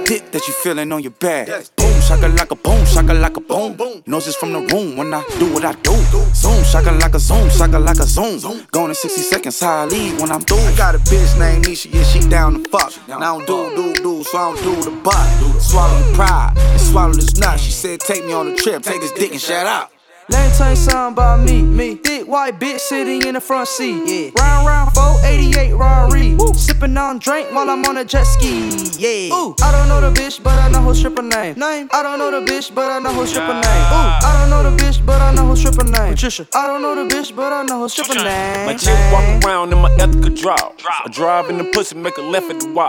Dick 0.06 0.32
that 0.32 0.48
you 0.48 0.54
feeling 0.54 0.92
on 0.92 1.02
your 1.02 1.12
back. 1.12 1.48
Boom, 1.76 2.02
shaka 2.02 2.28
like 2.28 2.52
a 2.52 2.56
boom, 2.56 2.86
shaka 2.86 3.14
like 3.14 3.38
a 3.38 3.42
boom. 3.42 3.78
Knows 4.06 4.28
it's 4.28 4.36
from 4.36 4.54
the 4.54 4.60
room 4.60 4.98
when 4.98 5.14
I 5.14 5.24
do 5.40 5.54
what 5.54 5.66
I 5.66 5.74
do. 5.82 5.96
Zoom, 6.34 6.64
shaka 6.64 6.92
like 6.92 7.14
a 7.14 7.20
zoom, 7.20 7.50
shaka 7.50 7.80
like 7.80 8.00
a 8.00 8.04
zoom. 8.04 8.66
Going 8.72 8.90
in 8.90 8.96
60 8.96 9.22
seconds, 9.22 9.60
how 9.60 9.84
I 9.84 9.86
leave 9.86 10.20
when 10.20 10.32
I'm 10.32 10.42
through. 10.42 10.58
I 10.58 10.76
got 10.76 10.96
a 10.96 11.00
bitch 11.00 11.38
named 11.40 11.66
Nisha, 11.66 11.94
yeah, 11.94 12.04
she 12.04 12.20
down 12.28 12.64
to 12.64 12.70
fuck. 12.70 12.92
Now 13.08 13.40
I 13.40 13.46
don't 13.46 13.76
do, 13.76 13.94
do, 13.94 14.04
do, 14.04 14.24
so 14.24 14.38
I 14.38 14.56
don't 14.56 14.64
do 14.64 14.90
the 14.90 14.96
butt. 15.02 15.62
Swallow 15.62 15.98
your 16.06 16.16
pride 16.16 16.54
and 16.58 16.82
swallow 16.82 17.14
this 17.14 17.36
nut. 17.38 17.60
She 17.60 17.72
said, 17.72 18.00
take 18.00 18.26
me 18.26 18.34
on 18.34 18.48
a 18.48 18.56
trip, 18.56 18.84
take 18.84 19.02
this 19.02 19.12
dick 19.12 19.32
and 19.32 19.42
shut 19.42 19.66
up. 19.66 19.93
Let 20.30 20.50
me 20.50 20.58
tell 20.58 20.70
you 20.70 20.76
something 20.76 21.14
about 21.14 21.40
me. 21.42 21.62
Me, 21.62 21.96
thick 21.96 22.28
white 22.28 22.58
bitch 22.60 22.80
sitting 22.80 23.24
in 23.24 23.34
the 23.34 23.42
front 23.42 23.68
seat. 23.68 24.08
Yeah. 24.08 24.42
Round 24.42 24.66
round 24.66 24.94
488 24.94 25.74
Rari. 25.74 26.38
Sipping 26.56 26.96
on 26.98 27.20
drink 27.20 27.52
while 27.52 27.70
I'm 27.70 27.84
on 27.84 27.98
a 27.98 28.06
jet 28.06 28.24
ski. 28.24 28.70
Yeah. 28.98 29.36
Ooh, 29.36 29.56
I 29.62 29.72
don't 29.72 29.90
know 29.90 30.00
the 30.00 30.18
bitch, 30.18 30.42
but 30.42 30.58
I 30.58 30.70
know 30.70 30.82
her 30.88 30.94
stripper 30.94 31.24
name. 31.24 31.56
Name. 31.56 31.90
I 31.92 32.04
don't 32.04 32.20
know 32.20 32.32
the 32.32 32.46
bitch, 32.50 32.74
but 32.74 32.90
I 32.90 33.00
know 33.00 33.14
her 33.14 33.26
stripper 33.26 33.54
name. 33.54 33.64
Ooh, 33.64 34.24
I 34.24 34.38
don't 34.40 34.50
know 34.50 34.70
the 34.70 34.84
bitch, 34.84 35.06
but 35.06 35.22
I 35.22 35.34
know 35.34 35.48
her 35.48 35.56
stripper 35.58 35.84
name. 35.84 36.14
Patricia. 36.14 36.48
I 36.54 36.68
don't 36.68 36.82
know 36.82 36.96
the 36.96 37.14
bitch, 37.14 37.36
but 37.36 37.52
I 37.52 37.64
know 37.64 37.82
her 37.82 37.90
stripper 37.90 38.16
name. 38.16 38.66
My 38.66 38.76
chick 38.76 38.98
walk 39.12 39.44
around 39.44 39.74
in 39.74 39.80
my 39.80 39.92
ethical 40.00 40.34
draw. 40.34 40.72
I 41.06 41.10
drive 41.10 41.50
in 41.50 41.58
the 41.58 41.66
pussy, 41.66 41.96
make 41.98 42.18
a 42.18 42.22
left 42.22 42.50
at 42.50 42.62
the 42.62 42.72
wall. 42.72 42.88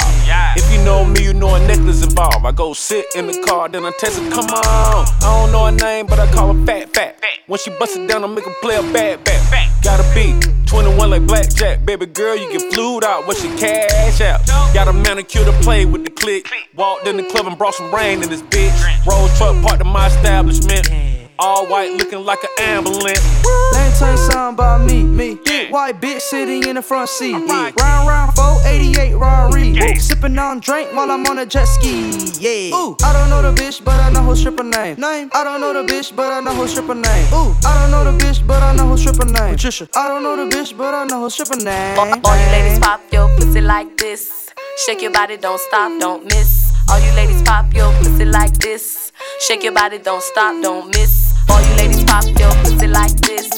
If 0.56 0.70
you 0.72 0.84
know 0.84 1.04
me, 1.04 1.24
you 1.24 1.34
know 1.34 1.54
a 1.54 1.66
necklace 1.66 2.04
involved. 2.04 2.46
I 2.46 2.52
go 2.52 2.74
sit 2.74 3.06
in 3.16 3.26
the 3.26 3.42
car, 3.46 3.68
then 3.68 3.84
I 3.84 3.92
text 3.98 4.20
her, 4.20 4.30
come 4.30 4.46
on. 4.46 4.64
I 4.64 5.40
don't 5.40 5.50
know 5.50 5.66
her 5.66 5.72
name, 5.72 6.06
but 6.06 6.20
I 6.20 6.30
call 6.30 6.52
her 6.54 6.66
fat, 6.66 6.94
fat. 6.94 7.18
When 7.46 7.58
she 7.58 7.68
bust 7.78 7.94
it 7.94 8.08
down, 8.08 8.24
I 8.24 8.26
make 8.26 8.46
her 8.46 8.54
play 8.62 8.76
a 8.76 8.82
bad, 8.82 9.22
back. 9.22 9.70
Gotta 9.82 10.02
be 10.14 10.32
21 10.64 11.10
like 11.10 11.26
blackjack. 11.26 11.84
Baby 11.84 12.06
girl, 12.06 12.34
you 12.34 12.50
get 12.50 12.72
flued 12.72 13.04
out, 13.04 13.26
what 13.26 13.36
she 13.36 13.48
cash 13.58 14.22
out. 14.22 14.46
Got 14.72 14.88
a 14.88 14.94
manicure 14.94 15.44
to 15.44 15.52
play 15.60 15.84
with 15.84 16.04
the 16.04 16.10
click. 16.10 16.48
Walked 16.74 17.06
in 17.06 17.18
the 17.18 17.22
club 17.24 17.46
and 17.46 17.58
brought 17.58 17.74
some 17.74 17.94
rain 17.94 18.22
in 18.22 18.30
this 18.30 18.40
bitch. 18.40 19.06
Rolls 19.06 19.36
truck 19.36 19.62
parked 19.62 19.82
in 19.82 19.88
my 19.88 20.06
establishment. 20.06 20.88
All 21.38 21.66
white 21.66 21.92
looking 21.98 22.24
like 22.24 22.38
an 22.44 22.50
ambulance. 22.58 23.44
Let 23.72 23.90
me 23.90 23.98
tell 23.98 24.12
you 24.12 24.16
something 24.18 24.54
about 24.54 24.86
me. 24.86 25.02
Me, 25.02 25.34
thick 25.34 25.72
white 25.72 26.00
bitch 26.00 26.20
sitting 26.20 26.62
in 26.62 26.76
the 26.76 26.82
front 26.82 27.08
seat. 27.08 27.32
Yeah. 27.32 27.72
Round 27.80 28.08
round 28.08 28.34
488 28.36 29.14
Rari. 29.14 29.98
Sipping 29.98 30.38
on 30.38 30.60
drink 30.60 30.92
while 30.92 31.10
I'm 31.10 31.26
on 31.26 31.38
a 31.40 31.46
jet 31.46 31.64
ski. 31.64 32.10
Yeah. 32.38 32.76
Ooh, 32.76 32.96
I 33.02 33.12
don't 33.12 33.30
know 33.30 33.42
the 33.42 33.60
bitch, 33.60 33.84
but 33.84 33.98
I 33.98 34.10
know 34.10 34.22
her 34.22 34.36
stripper 34.36 34.62
name. 34.62 34.96
Name. 34.96 35.30
I 35.34 35.42
don't 35.42 35.60
know 35.60 35.72
the 35.72 35.92
bitch, 35.92 36.14
but 36.14 36.32
I 36.32 36.40
know 36.40 36.54
her 36.54 36.68
stripper 36.68 36.94
name. 36.94 37.34
Ooh, 37.34 37.54
I 37.66 37.80
don't 37.80 37.90
know 37.90 38.04
the 38.04 38.24
bitch, 38.24 38.46
but 38.46 38.62
I 38.62 38.74
know 38.76 38.88
her 38.90 38.96
stripper 38.96 39.26
name. 39.26 39.54
Patricia. 39.54 39.88
I 39.96 40.06
don't 40.06 40.22
know 40.22 40.36
the 40.36 40.54
bitch, 40.54 40.76
but 40.76 40.94
I 40.94 41.04
know 41.04 41.24
her 41.24 41.30
stripper 41.30 41.56
name. 41.56 41.98
All 41.98 42.06
you 42.06 42.46
ladies 42.52 42.78
pop 42.78 43.00
your 43.12 43.28
pussy 43.36 43.60
like 43.60 43.96
this. 43.96 44.52
Shake 44.86 45.02
your 45.02 45.12
body, 45.12 45.36
don't 45.36 45.60
stop, 45.60 46.00
don't 46.00 46.24
miss. 46.24 46.72
All 46.90 47.00
you 47.00 47.10
ladies 47.12 47.42
pop 47.42 47.72
your 47.74 47.92
pussy 47.98 48.24
like 48.24 48.52
this. 48.58 49.12
Shake 49.40 49.62
your 49.62 49.72
body, 49.72 49.98
don't 49.98 50.22
stop, 50.22 50.62
don't 50.62 50.88
miss. 50.88 51.23
All 51.48 51.60
you 51.60 51.74
ladies 51.76 52.04
pop 52.04 52.24
your 52.38 52.52
pussy 52.62 52.86
like 52.86 53.14
this. 53.20 53.48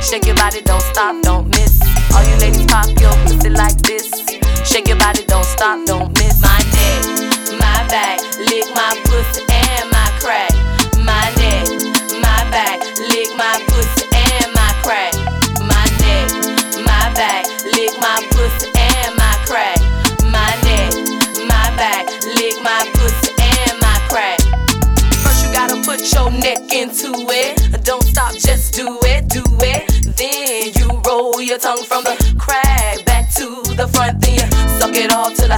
Shake 0.00 0.26
your 0.26 0.36
body, 0.36 0.60
don't 0.62 0.82
stop, 0.82 1.22
don't 1.22 1.48
miss. 1.48 1.80
All 2.14 2.24
you 2.24 2.36
ladies 2.36 2.66
pop 2.66 2.88
your 3.00 3.12
pussy 3.24 3.50
like 3.50 3.76
this. 3.82 4.10
Shake 4.64 4.88
your 4.88 4.98
body, 4.98 5.24
don't 5.26 5.44
stop, 5.44 5.84
don't 5.86 6.10
miss. 6.18 6.40
My 6.42 6.58
neck, 6.76 7.02
my 7.58 7.86
back, 7.88 8.20
lick 8.38 8.66
my 8.74 8.92
pussy 9.04 9.51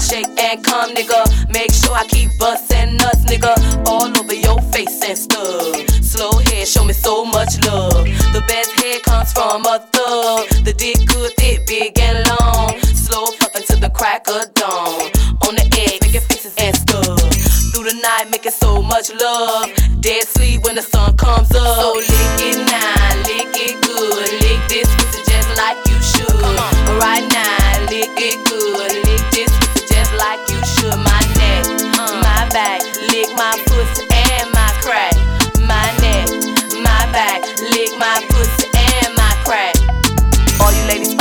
shake 0.04 0.28
and 0.38 0.62
come, 0.62 0.94
nigga. 0.94 1.24
Make 1.48 1.72
sure 1.72 1.94
I 1.94 2.04
keep 2.06 2.30
bustin' 2.38 2.96
nuts, 2.96 3.24
nigga. 3.24 3.54
All 3.86 4.06
over 4.18 4.34
your 4.34 4.60
face 4.72 5.02
and 5.02 5.16
stuff. 5.16 5.88
Slow 6.02 6.32
head, 6.38 6.68
show 6.68 6.84
me 6.84 6.92
so 6.92 7.24
much 7.24 7.58
love. 7.64 8.04
The 8.36 8.42
best 8.46 8.70
head 8.78 9.02
comes 9.02 9.32
from 9.32 9.64
a 9.66 9.78
thug. 9.92 10.48
The 10.64 10.74
dick 10.76 11.06
good, 11.06 11.32
thick, 11.36 11.66
big 11.66 11.98
and 11.98 12.28
long. 12.28 12.78
Slow 12.80 13.26
fuck 13.38 13.54
until 13.54 13.80
the 13.80 13.90
crack 13.90 14.28
of 14.28 14.52
dawn. 14.54 15.10
On 15.48 15.54
the 15.54 15.66
egg, 15.88 16.02
making 16.02 16.26
faces 16.28 16.54
and 16.58 16.76
stuff. 16.76 17.18
Through 17.72 17.90
the 17.90 17.98
night, 18.02 18.30
making 18.30 18.52
so 18.52 18.82
much 18.82 19.10
love. 19.14 19.70
Dead 20.00 20.24
sleep 20.24 20.62
when 20.64 20.76
the 20.76 20.82
sun 20.82 21.16
comes 21.16 21.50
up. 21.54 21.76
So 21.80 21.94
lick 21.94 22.33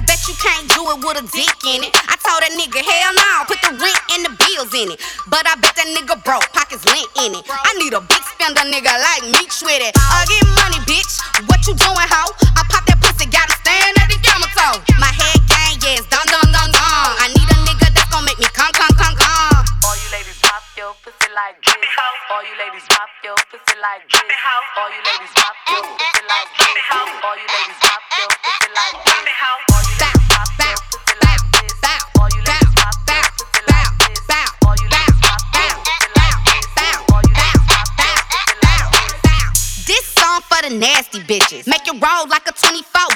I 0.00 0.02
bet 0.08 0.24
you 0.24 0.32
can't 0.40 0.64
do 0.72 0.80
it 0.96 1.04
with 1.04 1.20
a 1.20 1.24
dick 1.28 1.60
in 1.68 1.84
it. 1.84 1.92
I 1.92 2.16
told 2.16 2.40
that 2.40 2.56
nigga, 2.56 2.80
hell 2.80 3.12
no, 3.20 3.44
put 3.44 3.60
the 3.60 3.76
rent 3.76 4.00
and 4.16 4.24
the 4.24 4.32
bills 4.32 4.72
in 4.72 4.96
it. 4.96 4.98
But 5.28 5.44
I 5.44 5.60
bet 5.60 5.76
that 5.76 5.92
nigga 5.92 6.16
broke, 6.24 6.48
pockets 6.56 6.88
lint 6.88 7.04
in 7.20 7.36
it. 7.36 7.44
I 7.44 7.76
need 7.76 7.92
a 7.92 8.00
big 8.00 8.24
spender 8.24 8.64
nigga 8.64 8.96
like 8.96 9.28
Meech 9.28 9.60
uh, 9.60 9.68
with 9.68 9.84
it. 9.84 9.92
I 9.92 10.24
get 10.24 10.40
money, 10.56 10.80
bitch. 10.88 11.20
What 11.52 11.60
you 11.68 11.76
doing, 11.76 12.08
hoe? 12.08 12.59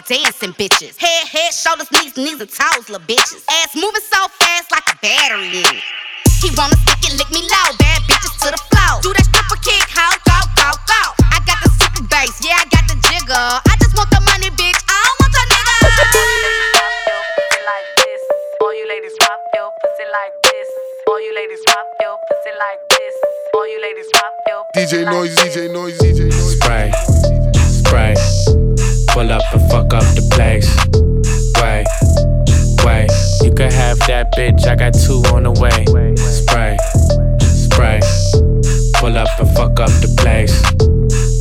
Dancing 0.07 0.53
bitches. 0.53 0.97
Head, 1.01 1.29
head, 1.29 1.53
shoulders, 1.53 1.91
knees, 1.93 2.17
knees, 2.17 2.41
and 2.41 2.51
toes, 2.51 2.89
little 2.89 3.05
bitches. 3.07 3.45
Ass 3.49 3.75
moving 3.75 4.05
so 4.05 4.21
fast 4.41 4.71
like 4.71 4.85
a 4.93 4.97
battery 5.01 5.65
in 5.65 5.65
it. 5.65 5.85
He 6.45 6.53
wanna 6.57 6.77
stick 6.85 7.01
it, 7.09 7.17
lick 7.17 7.31
me 7.33 7.41
low, 7.41 7.69
bad 7.81 8.05
bitches 8.05 8.37
to 8.45 8.53
the 8.53 8.61
floor. 8.69 9.01
Do 9.01 9.13
that 9.17 9.25
stripper 9.25 9.57
kick, 9.65 9.89
how 9.89 10.13
go, 10.29 10.39
go, 10.61 10.69
go. 10.85 11.03
I 11.33 11.41
got 11.49 11.57
the 11.65 11.71
super 11.73 12.05
bass, 12.09 12.37
yeah, 12.45 12.61
I 12.61 12.69
got 12.69 12.85
the 12.85 12.97
jigger. 13.01 13.33
I 13.33 13.75
just 13.81 13.97
want 13.97 14.13
the 14.13 14.21
money, 14.29 14.53
bitch. 14.53 14.81
I 14.85 14.93
don't 14.93 15.17
want 15.21 15.33
your 15.33 15.47
nigga. 15.49 15.65
All 18.61 18.73
you 18.73 18.89
ladies 18.89 19.13
pop 19.21 19.41
your 19.55 19.71
pussy 19.81 20.07
like 20.09 20.35
this. 20.43 20.69
All 21.09 21.21
you 21.21 21.35
ladies 21.35 21.61
pop 21.67 21.87
your 22.01 22.17
pussy 22.29 22.53
like 22.59 22.81
this. 22.89 23.15
All 23.55 23.69
you 23.69 23.81
ladies 23.81 24.09
pop 24.13 24.33
your 24.49 24.65
pussy 24.73 24.97
DJ 24.97 25.05
like 25.05 25.15
Noise, 25.15 25.37
DJ 25.37 25.73
Noise, 25.73 25.99
DJ 25.99 26.21
Noise. 26.31 26.57
Spray, 26.57 26.93
spray. 26.93 27.44
Pull 29.15 29.31
up 29.31 29.43
and 29.53 29.71
fuck 29.71 29.95
up 29.95 30.03
the 30.17 30.27
place. 30.35 30.67
Wait, 31.63 31.87
wait. 32.85 33.09
You 33.47 33.55
could 33.55 33.73
have 33.73 33.97
that 34.09 34.33
bitch, 34.37 34.67
I 34.67 34.75
got 34.75 34.93
two 34.93 35.23
on 35.33 35.45
the 35.45 35.53
way. 35.53 35.87
Spray, 36.17 36.77
spray. 37.39 38.01
Pull 38.99 39.17
up 39.17 39.29
and 39.39 39.49
fuck 39.55 39.79
up 39.79 39.91
the 40.03 40.11
place. 40.19 40.51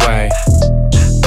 Wait, 0.05 0.29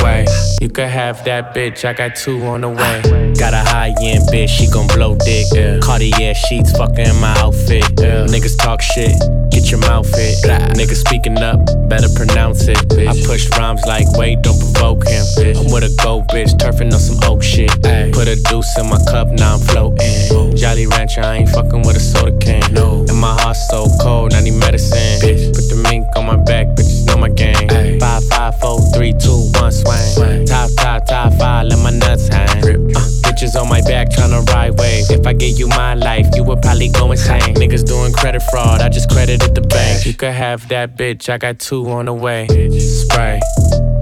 wait. 0.06 0.28
You 0.60 0.68
could 0.68 0.88
have 0.88 1.25
that 1.25 1.54
bitch, 1.54 1.84
I 1.84 1.92
got 1.92 2.16
two 2.16 2.44
on 2.46 2.62
the 2.62 2.70
way. 2.70 3.34
Got 3.38 3.52
a 3.54 3.58
high 3.58 3.94
end 4.00 4.25
bitch, 4.28 4.48
she 4.48 4.66
gon' 4.70 4.86
blow 4.88 5.16
dick. 5.16 5.46
Yeah. 5.52 5.78
Cartier 5.80 6.34
sheets, 6.34 6.72
fuckin' 6.72 7.20
my 7.20 7.34
outfit. 7.38 7.84
Yeah. 7.98 8.26
Niggas 8.26 8.56
talk 8.58 8.80
shit, 8.82 9.14
get 9.50 9.70
your 9.70 9.80
mouth 9.80 10.08
hit. 10.14 10.38
Niggas 10.78 11.02
speaking 11.06 11.38
up, 11.38 11.60
better 11.88 12.08
pronounce 12.14 12.68
it. 12.68 12.78
I 12.92 13.12
push 13.26 13.48
rhymes 13.58 13.82
like, 13.86 14.06
wait, 14.16 14.42
don't 14.42 14.58
provoke 14.58 15.06
him. 15.06 15.25
I'm 15.38 15.70
with 15.72 15.84
a 15.84 15.92
gold 16.02 16.28
bitch, 16.28 16.52
turfing 16.58 16.92
on 16.92 17.00
some 17.00 17.18
oak 17.25 17.42
shit. 17.42 17.70
Put 18.12 18.28
a 18.28 18.36
deuce 18.48 18.78
in 18.78 18.88
my 18.88 18.98
cup, 19.10 19.28
now 19.28 19.54
I'm 19.54 19.60
floating. 19.60 19.98
Oh. 20.30 20.52
Jolly 20.54 20.86
Rancher, 20.86 21.22
I 21.22 21.36
ain't 21.36 21.50
fucking 21.50 21.82
with 21.82 21.96
a 21.96 22.00
soda 22.00 22.36
can. 22.38 22.62
No. 22.72 23.05
And 23.16 23.23
my 23.23 23.32
heart 23.40 23.56
so 23.56 23.87
cold, 23.99 24.35
I 24.35 24.42
need 24.42 24.61
medicine. 24.61 24.99
Bitch, 25.25 25.49
Put 25.54 25.70
the 25.70 25.80
mink 25.88 26.04
on 26.16 26.26
my 26.26 26.37
back, 26.37 26.66
bitches 26.76 27.06
know 27.06 27.16
my 27.16 27.30
game. 27.30 27.99
Five, 27.99 28.23
five, 28.28 28.61
four, 28.61 28.78
three, 28.92 29.14
two, 29.14 29.49
one, 29.56 29.73
swing. 29.73 30.44
Top, 30.44 30.68
top, 30.76 31.06
top 31.06 31.32
five, 31.38 31.66
let 31.66 31.78
my 31.78 31.92
nuts 31.92 32.28
hang. 32.28 32.61
Uh, 32.61 33.00
bitches 33.25 33.58
on 33.58 33.70
my 33.70 33.80
back 33.88 34.11
tryna 34.11 34.46
ride 34.52 34.78
wave. 34.78 35.06
If 35.08 35.26
I 35.26 35.32
gave 35.32 35.58
you 35.58 35.66
my 35.66 35.94
life, 35.94 36.26
you 36.35 36.44
would 36.44 36.61
probably 36.61 36.88
go 36.90 37.11
insane. 37.11 37.40
Niggas 37.56 37.87
doing 37.87 38.12
credit 38.12 38.42
fraud, 38.50 38.82
I 38.82 38.90
just 38.90 39.08
credited 39.08 39.54
the 39.54 39.62
bank. 39.62 40.04
You 40.04 40.12
could 40.12 40.35
have 40.35 40.68
that 40.68 40.99
bitch, 40.99 41.30
I 41.30 41.38
got 41.38 41.58
two 41.58 41.88
on 41.88 42.04
the 42.04 42.12
way. 42.12 42.46
Spray, 42.78 43.40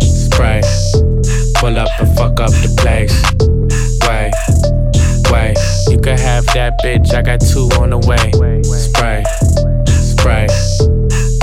spray. 0.03 0.61
Pull 1.61 1.79
up 1.79 1.89
and 2.01 2.17
fuck 2.17 2.41
up 2.41 2.51
the 2.51 2.75
place. 2.83 3.15
Wait, 4.03 4.35
wait. 5.31 5.74
You 6.05 6.11
could 6.11 6.21
have 6.21 6.45
that 6.53 6.75
bitch, 6.85 7.15
I 7.15 7.23
got 7.23 7.41
two 7.41 7.67
on 7.81 7.89
the 7.89 7.97
way. 7.97 8.21
Spray, 8.77 9.25
spray. 9.89 10.47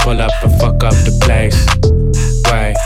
Pull 0.03 0.21
up 0.21 0.31
and 0.43 0.53
fuck 0.61 0.83
up 0.83 0.93
the 1.01 1.17
place. 1.25 1.57
Wait, 2.45 2.77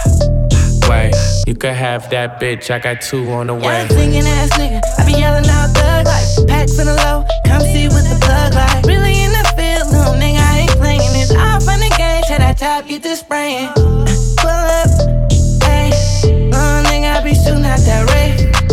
wait. 0.88 1.13
You 1.46 1.53
could 1.53 1.74
have 1.74 2.10
that 2.12 2.39
bitch, 2.39 2.72
I 2.72 2.79
got 2.79 3.01
two 3.01 3.29
on 3.29 3.48
the 3.48 3.55
way. 3.55 3.86
Singing 3.89 4.24
ass 4.24 4.51
nigga, 4.58 4.79
I 5.00 5.05
be 5.05 5.20
yelling 5.20 5.50
out 5.50 5.75
thug 5.75 6.05
life. 6.05 6.48
Packs 6.48 6.79
in 6.79 6.86
the 6.86 6.96
low, 6.96 7.25
come 7.46 7.60
see 7.60 7.89
what 7.89 8.08
the 8.08 8.17
plug 8.24 8.53
like. 8.53 8.86
Really 8.86 9.25
in 9.25 9.32
the 9.34 9.44
field, 9.60 9.91
little 9.91 10.13
nigga, 10.13 10.39
I 10.39 10.60
ain't 10.60 10.72
playing. 10.79 11.01
It's 11.20 11.32
all 11.32 11.60
fun 11.60 11.84
and 11.84 11.91
games, 11.98 12.29
hit 12.29 12.39
that 12.39 12.58
top, 12.58 12.88
get 12.88 13.03
the 13.03 13.17
spraying. 13.17 13.67
Pull 14.39 14.48
up, 14.48 14.88
hey, 15.67 15.91
little 16.24 16.88
nigga, 16.88 17.20
I 17.20 17.22
be 17.22 17.36
shooting 17.36 17.65
out 17.65 17.79
that 17.79 18.10
race. 18.15 18.64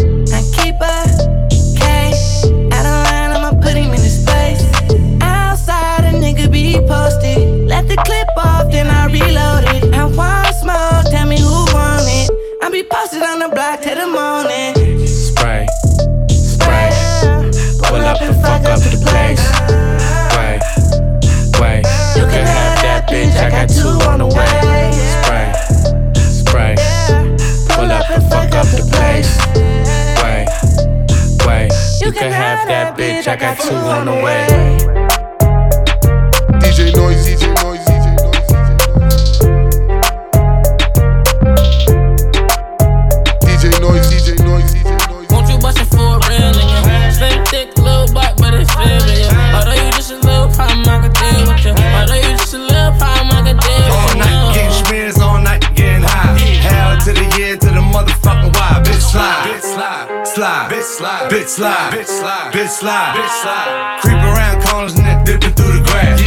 Motherfucking 58.23 58.55
why. 58.55 58.83
Bitch 58.83 59.01
slide, 59.01 59.47
bitch 59.47 59.63
slide, 59.63 60.27
slide, 60.27 60.71
bitch 60.71 60.83
slide, 60.83 61.31
bitch 61.31 61.47
slide, 61.47 61.93
bitch 61.93 62.07
slide, 62.07 62.53
bitch 62.53 62.69
slide, 62.69 63.17
bitch 63.17 63.43
slide. 63.43 64.01
Creep 64.01 64.17
around 64.17 64.63
corners 64.63 64.95
and 64.95 65.07
then 65.07 65.25
dipping 65.25 65.55
through 65.55 65.73
the 65.73 65.85
grass. 65.85 66.21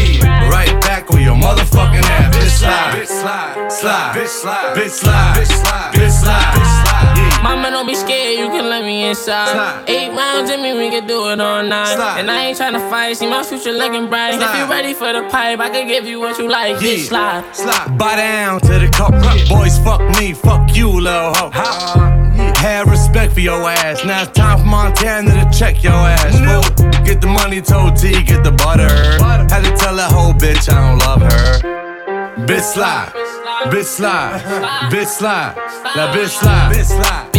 Right 0.51 0.81
back 0.81 1.11
on 1.11 1.21
your 1.21 1.35
motherfucking 1.35 2.03
ass. 2.03 2.35
Bitch 2.35 2.59
slide, 2.59 2.95
bitch 2.95 3.07
slide, 3.07 3.71
slide, 3.71 4.15
bitch 4.15 4.27
slide, 4.27 4.75
bitch 4.75 4.89
slide, 4.89 5.35
bitch 5.37 6.11
slide, 6.11 6.53
bitch 6.53 6.83
slide. 6.83 7.14
Yeah, 7.45 7.55
Mama, 7.55 7.69
don't 7.71 7.85
be 7.87 7.95
scared, 7.95 8.39
you 8.39 8.47
can 8.47 8.69
let 8.69 8.83
me 8.83 9.07
inside. 9.07 9.51
Slide. 9.51 9.83
Eight 9.87 10.09
rounds 10.09 10.49
in 10.49 10.61
me, 10.61 10.73
we 10.73 10.89
can 10.89 11.07
do 11.07 11.29
it 11.29 11.39
all 11.39 11.63
night. 11.63 11.95
Slide. 11.95 12.19
And 12.19 12.31
I 12.31 12.45
ain't 12.45 12.57
tryna 12.57 12.89
fight, 12.89 13.17
see 13.17 13.29
my 13.29 13.43
future 13.43 13.71
looking 13.71 14.07
bright. 14.07 14.33
If 14.33 14.41
Slide. 14.41 14.59
you 14.59 14.69
ready 14.69 14.93
for 14.93 15.13
the 15.13 15.27
pipe, 15.29 15.59
I 15.59 15.69
can 15.69 15.87
give 15.87 16.05
you 16.05 16.19
what 16.19 16.37
you 16.39 16.49
like. 16.49 16.81
Yeah. 16.81 16.87
Bitch, 16.87 17.07
slide. 17.07 17.55
Slide. 17.55 17.97
Buy 17.97 18.15
down 18.15 18.59
to 18.61 18.79
the 18.79 18.89
coke. 18.89 19.13
Boys, 19.47 19.77
fuck 19.79 20.01
me, 20.19 20.33
fuck 20.33 20.75
you, 20.75 20.89
little 20.89 21.33
hoe. 21.33 21.51
Have 22.55 22.87
respect 22.89 23.33
for 23.33 23.41
your 23.41 23.61
ass. 23.69 24.03
Now 24.03 24.23
it's 24.23 24.31
time 24.31 24.59
for 24.59 24.65
Montana 24.65 25.31
to 25.31 25.57
check 25.57 25.83
your 25.83 25.93
ass. 25.93 26.33
fool. 26.39 26.91
Get 27.03 27.21
the 27.21 27.27
money, 27.27 27.61
told 27.61 27.95
T, 27.95 28.23
get 28.23 28.43
the 28.43 28.51
butter. 28.51 28.89
Had 29.53 29.63
to 29.63 29.75
tell 29.77 29.95
that 29.95 30.11
whole 30.11 30.33
bitch 30.33 30.67
I 30.73 30.89
don't 30.89 30.99
love 30.99 31.21
her. 31.21 31.85
Bitch 32.45 32.73
slide, 32.73 33.11
bitch 33.71 33.85
slide, 33.85 34.41
bitch 34.91 35.07
slide, 35.07 35.55
now 35.95 36.13
bitch 36.13 36.27
slide, 36.29 36.71
bitch 36.73 36.85
slide. 36.85 36.85
Bitch 36.85 36.85
slide, 36.85 37.34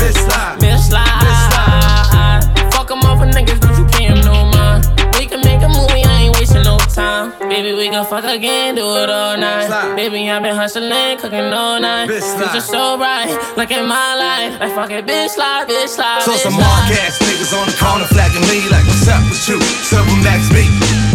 bitch 0.00 0.16
slide, 0.16 0.56
Bitch 0.60 0.82
slide. 0.88 1.20
bitch 1.22 1.40
slide. 1.52 2.72
Fuck 2.74 2.90
'em 2.90 2.98
off 3.08 3.20
niggas, 3.36 3.60
don't 3.60 3.76
you 3.78 4.08
'em 4.08 4.20
no 4.24 4.44
mind. 4.56 4.86
We 5.18 5.26
can 5.26 5.40
make 5.44 5.62
a 5.62 5.68
movie, 5.68 6.04
I 6.04 6.24
ain't 6.24 6.36
wasting 6.38 6.62
no 6.62 6.78
time. 6.78 7.32
Baby, 7.48 7.74
we 7.74 7.88
can 7.90 8.04
fuck 8.06 8.24
again, 8.24 8.74
do 8.74 8.84
it 9.02 9.10
all 9.10 9.36
night. 9.36 9.68
Baby, 9.96 10.30
I've 10.30 10.42
been 10.42 10.56
hustling, 10.56 11.18
cooking 11.20 11.52
all 11.52 11.78
night. 11.80 12.08
Bitch 12.08 12.22
slide. 12.22 12.50
Future 12.50 12.66
so 12.74 12.96
bright, 12.96 13.36
look 13.56 13.70
at 13.70 13.84
my 13.84 14.10
life. 14.16 14.52
Like 14.60 14.74
fuck 14.74 14.90
it, 14.90 15.04
bitch 15.06 15.30
slide, 15.36 15.68
bitch 15.68 15.88
slide. 15.96 16.22
So 16.22 16.32
bitch 16.32 16.42
some 16.44 16.54
mark 16.54 16.90
ass 17.04 17.18
niggas 17.20 17.52
on 17.58 17.66
the 17.70 17.76
corner 17.76 18.06
flagging 18.14 18.46
me 18.50 18.58
like, 18.72 18.84
what's 18.88 19.06
up 19.08 19.22
with 19.28 19.44
you? 19.48 19.58
What's 19.58 19.92
up 19.92 20.04
with 20.06 20.24
Max 20.24 20.48
B? 20.54 20.64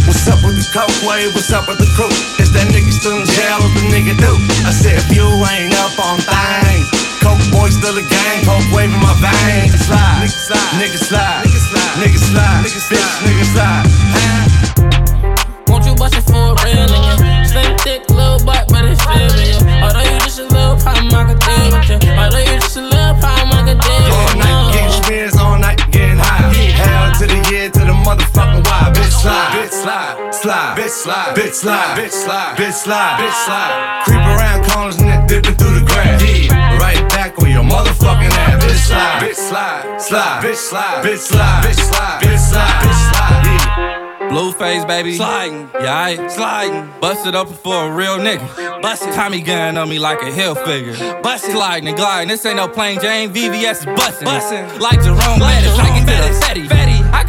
What's 0.06 0.28
up 0.30 0.40
with 0.46 0.56
the 0.62 0.66
coke 0.72 0.94
wave? 1.10 1.34
What's 1.34 1.52
up 1.52 1.68
with 1.68 1.80
the 1.80 1.90
crew? 1.98 2.14
Is 2.38 2.52
that 2.54 2.68
nigga 2.70 2.92
still 2.94 3.18
in 3.18 3.26
jail? 3.26 3.58
What 3.64 3.74
the 3.74 3.84
nigga 3.90 4.14
do? 4.22 4.32
I 4.70 4.72
said, 4.72 4.96
if 5.02 5.10
you 5.16 5.26
ain't 5.50 5.74
up 5.82 5.98
on 5.98 6.18
things, 6.22 6.86
coke 7.26 7.42
boy 7.50 7.70
still 7.74 7.98
a 7.98 8.06
gang, 8.06 8.46
coke 8.46 8.70
wave 8.70 8.94
in 8.94 9.02
my 9.02 9.18
veins. 9.18 9.74
Slide, 9.82 10.30
nigga 10.78 11.02
slide, 11.02 11.42
nigga 11.42 11.58
slide, 11.66 11.98
nigga 11.98 12.22
slide, 12.22 12.62
nigga 12.62 12.82
slide, 12.86 13.02
bitch, 13.02 13.14
nigga 13.26 13.46
slide. 13.50 13.86
Won't 15.68 15.86
you 15.86 15.96
bust 15.96 16.14
it 16.14 16.22
for 16.22 16.54
a 16.54 16.62
real 16.62 16.86
nigga? 16.86 17.50
Slim, 17.50 17.78
thick, 17.82 18.10
little 18.10 18.38
butt, 18.46 18.70
but 18.70 18.86
it's 18.86 19.02
still 19.02 19.30
real. 19.42 19.58
Although 19.82 20.06
you 20.06 20.18
just 20.22 20.40
a 20.40 20.46
little 20.54 20.78
problem, 20.78 21.10
I 21.10 21.26
could 21.26 21.42
deal 21.42 21.66
with 21.74 21.90
you. 21.90 21.98
Although 22.14 22.46
you 22.46 22.56
just 22.62 22.78
a 22.78 22.82
little 22.82 23.18
problem, 23.18 23.50
I 23.58 23.62
could 23.66 23.82
deal 23.82 24.06
with 24.06 24.30
you. 24.30 24.46
night 24.46 24.74
getting 24.74 24.94
spins, 25.02 25.36
all 25.42 25.58
night 25.58 25.82
getting 25.92 26.22
high. 26.22 26.54
Hell 26.78 27.10
to 27.20 27.26
the 27.26 27.40
year, 27.50 27.70
to 27.72 27.80
the 27.80 27.85
motherfucking 28.06 28.64
why. 28.64 28.94
Bitch 28.94 29.12
slide, 29.12 29.50
bitch 29.58 29.74
slide, 29.74 30.34
slide, 30.34 30.78
bitch 30.78 30.90
slide, 30.90 31.36
bitch 31.36 31.54
slide, 31.54 31.98
bitch 31.98 32.12
slide, 32.12 32.56
bitch 32.56 32.74
slide, 32.74 33.18
bitch 33.20 33.38
slide. 33.46 34.04
Creep 34.06 34.22
around 34.22 34.60
corners 34.70 34.98
and 35.02 35.10
then 35.10 35.28
dipping 35.28 35.56
through 35.56 35.80
the 35.80 35.86
grass. 35.86 36.22
Yeah, 36.22 36.78
right 36.78 37.02
back 37.10 37.38
on 37.42 37.50
your 37.50 37.64
motherfucking 37.64 38.32
ass. 38.46 38.64
Bitch 38.64 38.86
slide, 38.88 39.22
bitch 39.22 39.36
slide, 39.36 40.00
slide, 40.00 40.44
bitch 40.44 40.56
slide, 40.56 41.04
bitch 41.04 41.18
slide, 41.18 41.64
bitch 41.66 41.76
slide, 41.76 42.22
bitch 42.22 42.38
slide, 42.38 42.82
bitch 42.86 43.02
slide. 43.10 43.46
Yeah. 43.46 43.96
Blueface, 44.30 44.86
baby. 44.88 45.16
Sliding. 45.16 45.70
Yeah, 45.80 45.96
I 45.96 46.28
sliding. 46.28 46.92
Busted 47.00 47.36
up 47.36 47.48
for 47.48 47.88
a 47.88 47.92
real 47.92 48.18
nigga. 48.18 48.82
Busted. 48.82 49.14
Tommy 49.14 49.42
gun 49.42 49.78
on 49.78 49.88
me 49.88 49.98
like 50.00 50.22
a 50.22 50.32
hill 50.32 50.56
figure. 50.56 50.96
Busted. 51.22 51.52
Sliding 51.52 51.88
and 51.88 51.98
gliding. 51.98 52.28
This 52.28 52.46
ain't 52.46 52.58
no 52.58 52.68
plain 52.68 53.00
Jane. 53.00 53.34
VVS 53.34 53.80
is 53.80 53.86
busting. 53.86 54.26
Busting. 54.26 54.80
Like 54.80 55.02
Jerome 55.02 55.40
Bettis. 55.40 55.78
Like 55.78 56.02
into 56.02 56.12
the 56.12 56.46
Fetty. 56.46 56.85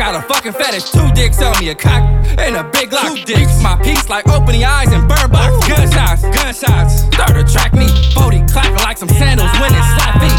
Fetty. 0.07 0.13
I 0.13 0.13
got 0.13 0.25
a 0.25 0.35
fucking 0.35 0.53
fetish. 0.53 0.91
Two 0.91 1.11
dicks 1.15 1.43
on 1.43 1.59
me, 1.59 1.71
a 1.71 1.75
cock 1.75 2.03
and 2.39 2.57
a 2.57 2.65
big 2.65 2.93
lock. 2.93 3.15
Two 3.15 3.25
dicks. 3.25 3.63
My 3.63 3.77
piece 3.83 4.09
like 4.09 4.29
opening 4.29 4.65
eyes 4.65 4.93
and 4.93 5.09
burn 5.09 5.31
box. 5.31 5.67
Gunshots. 5.67 6.23
Gunshots. 6.23 7.03
Start 7.15 7.35
to 7.35 7.45
track 7.45 7.73
me. 7.75 7.89
40 8.15 8.45
clapping 8.53 8.77
like 8.77 8.99
some 8.99 9.09
sandals 9.09 9.51
when 9.61 9.73
it 9.75 9.85
slap 9.97 10.23
me. 10.23 10.31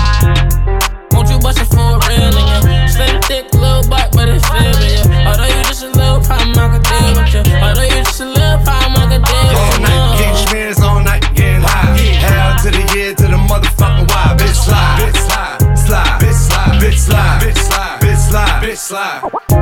Won't 1.12 1.30
you 1.30 1.40
bust 1.40 1.60
it 1.60 1.66
for 1.66 1.98
a 1.98 2.00
real 2.08 2.32
nigga? 2.32 2.90
Slim, 2.90 3.22
thick, 3.24 3.54
little 3.54 3.88
butt, 3.90 4.12
but 4.14 4.30
it's 4.30 4.46
still 4.46 4.74
real. 4.80 5.04
Although 5.28 5.46
you 5.46 5.64
just 5.64 5.84
a 5.84 5.90
little 5.90 6.22
problem, 6.22 6.56
I 6.56 6.68
could 6.72 6.84
deal 6.84 7.12
with 7.18 7.34
you. 7.34 7.56
Although 7.58 7.84
you 7.84 8.04
just 8.04 8.22
a 8.22 8.26
little 8.26 8.60
problem, 8.64 8.96
I 8.96 9.18
could 9.18 9.26
deal 9.26 9.58
All 9.58 9.80
night 9.82 10.18
getting 10.18 10.32
you. 10.32 10.48
spins, 10.48 10.80
all 10.80 11.02
night 11.02 11.24
getting 11.36 11.62
high. 11.62 11.98
Hell 11.98 12.56
to 12.64 12.70
the 12.72 12.84
year, 12.96 13.16
to 13.16 13.24
the 13.24 13.40
motherfucking 13.50 14.08
why. 14.08 14.38
Bitch 14.38 14.56
slide, 14.56 15.02
bitch 15.02 15.18
slide, 15.18 15.78
slide, 15.78 16.22
bitch 16.22 16.34
slide, 16.34 16.80
bitch 16.80 16.98
slide, 16.98 17.42
bitch 17.42 17.58
slide, 17.58 18.00
bitch 18.00 18.18
slide, 18.30 18.64
bitch 18.64 18.78
slide. 18.78 19.57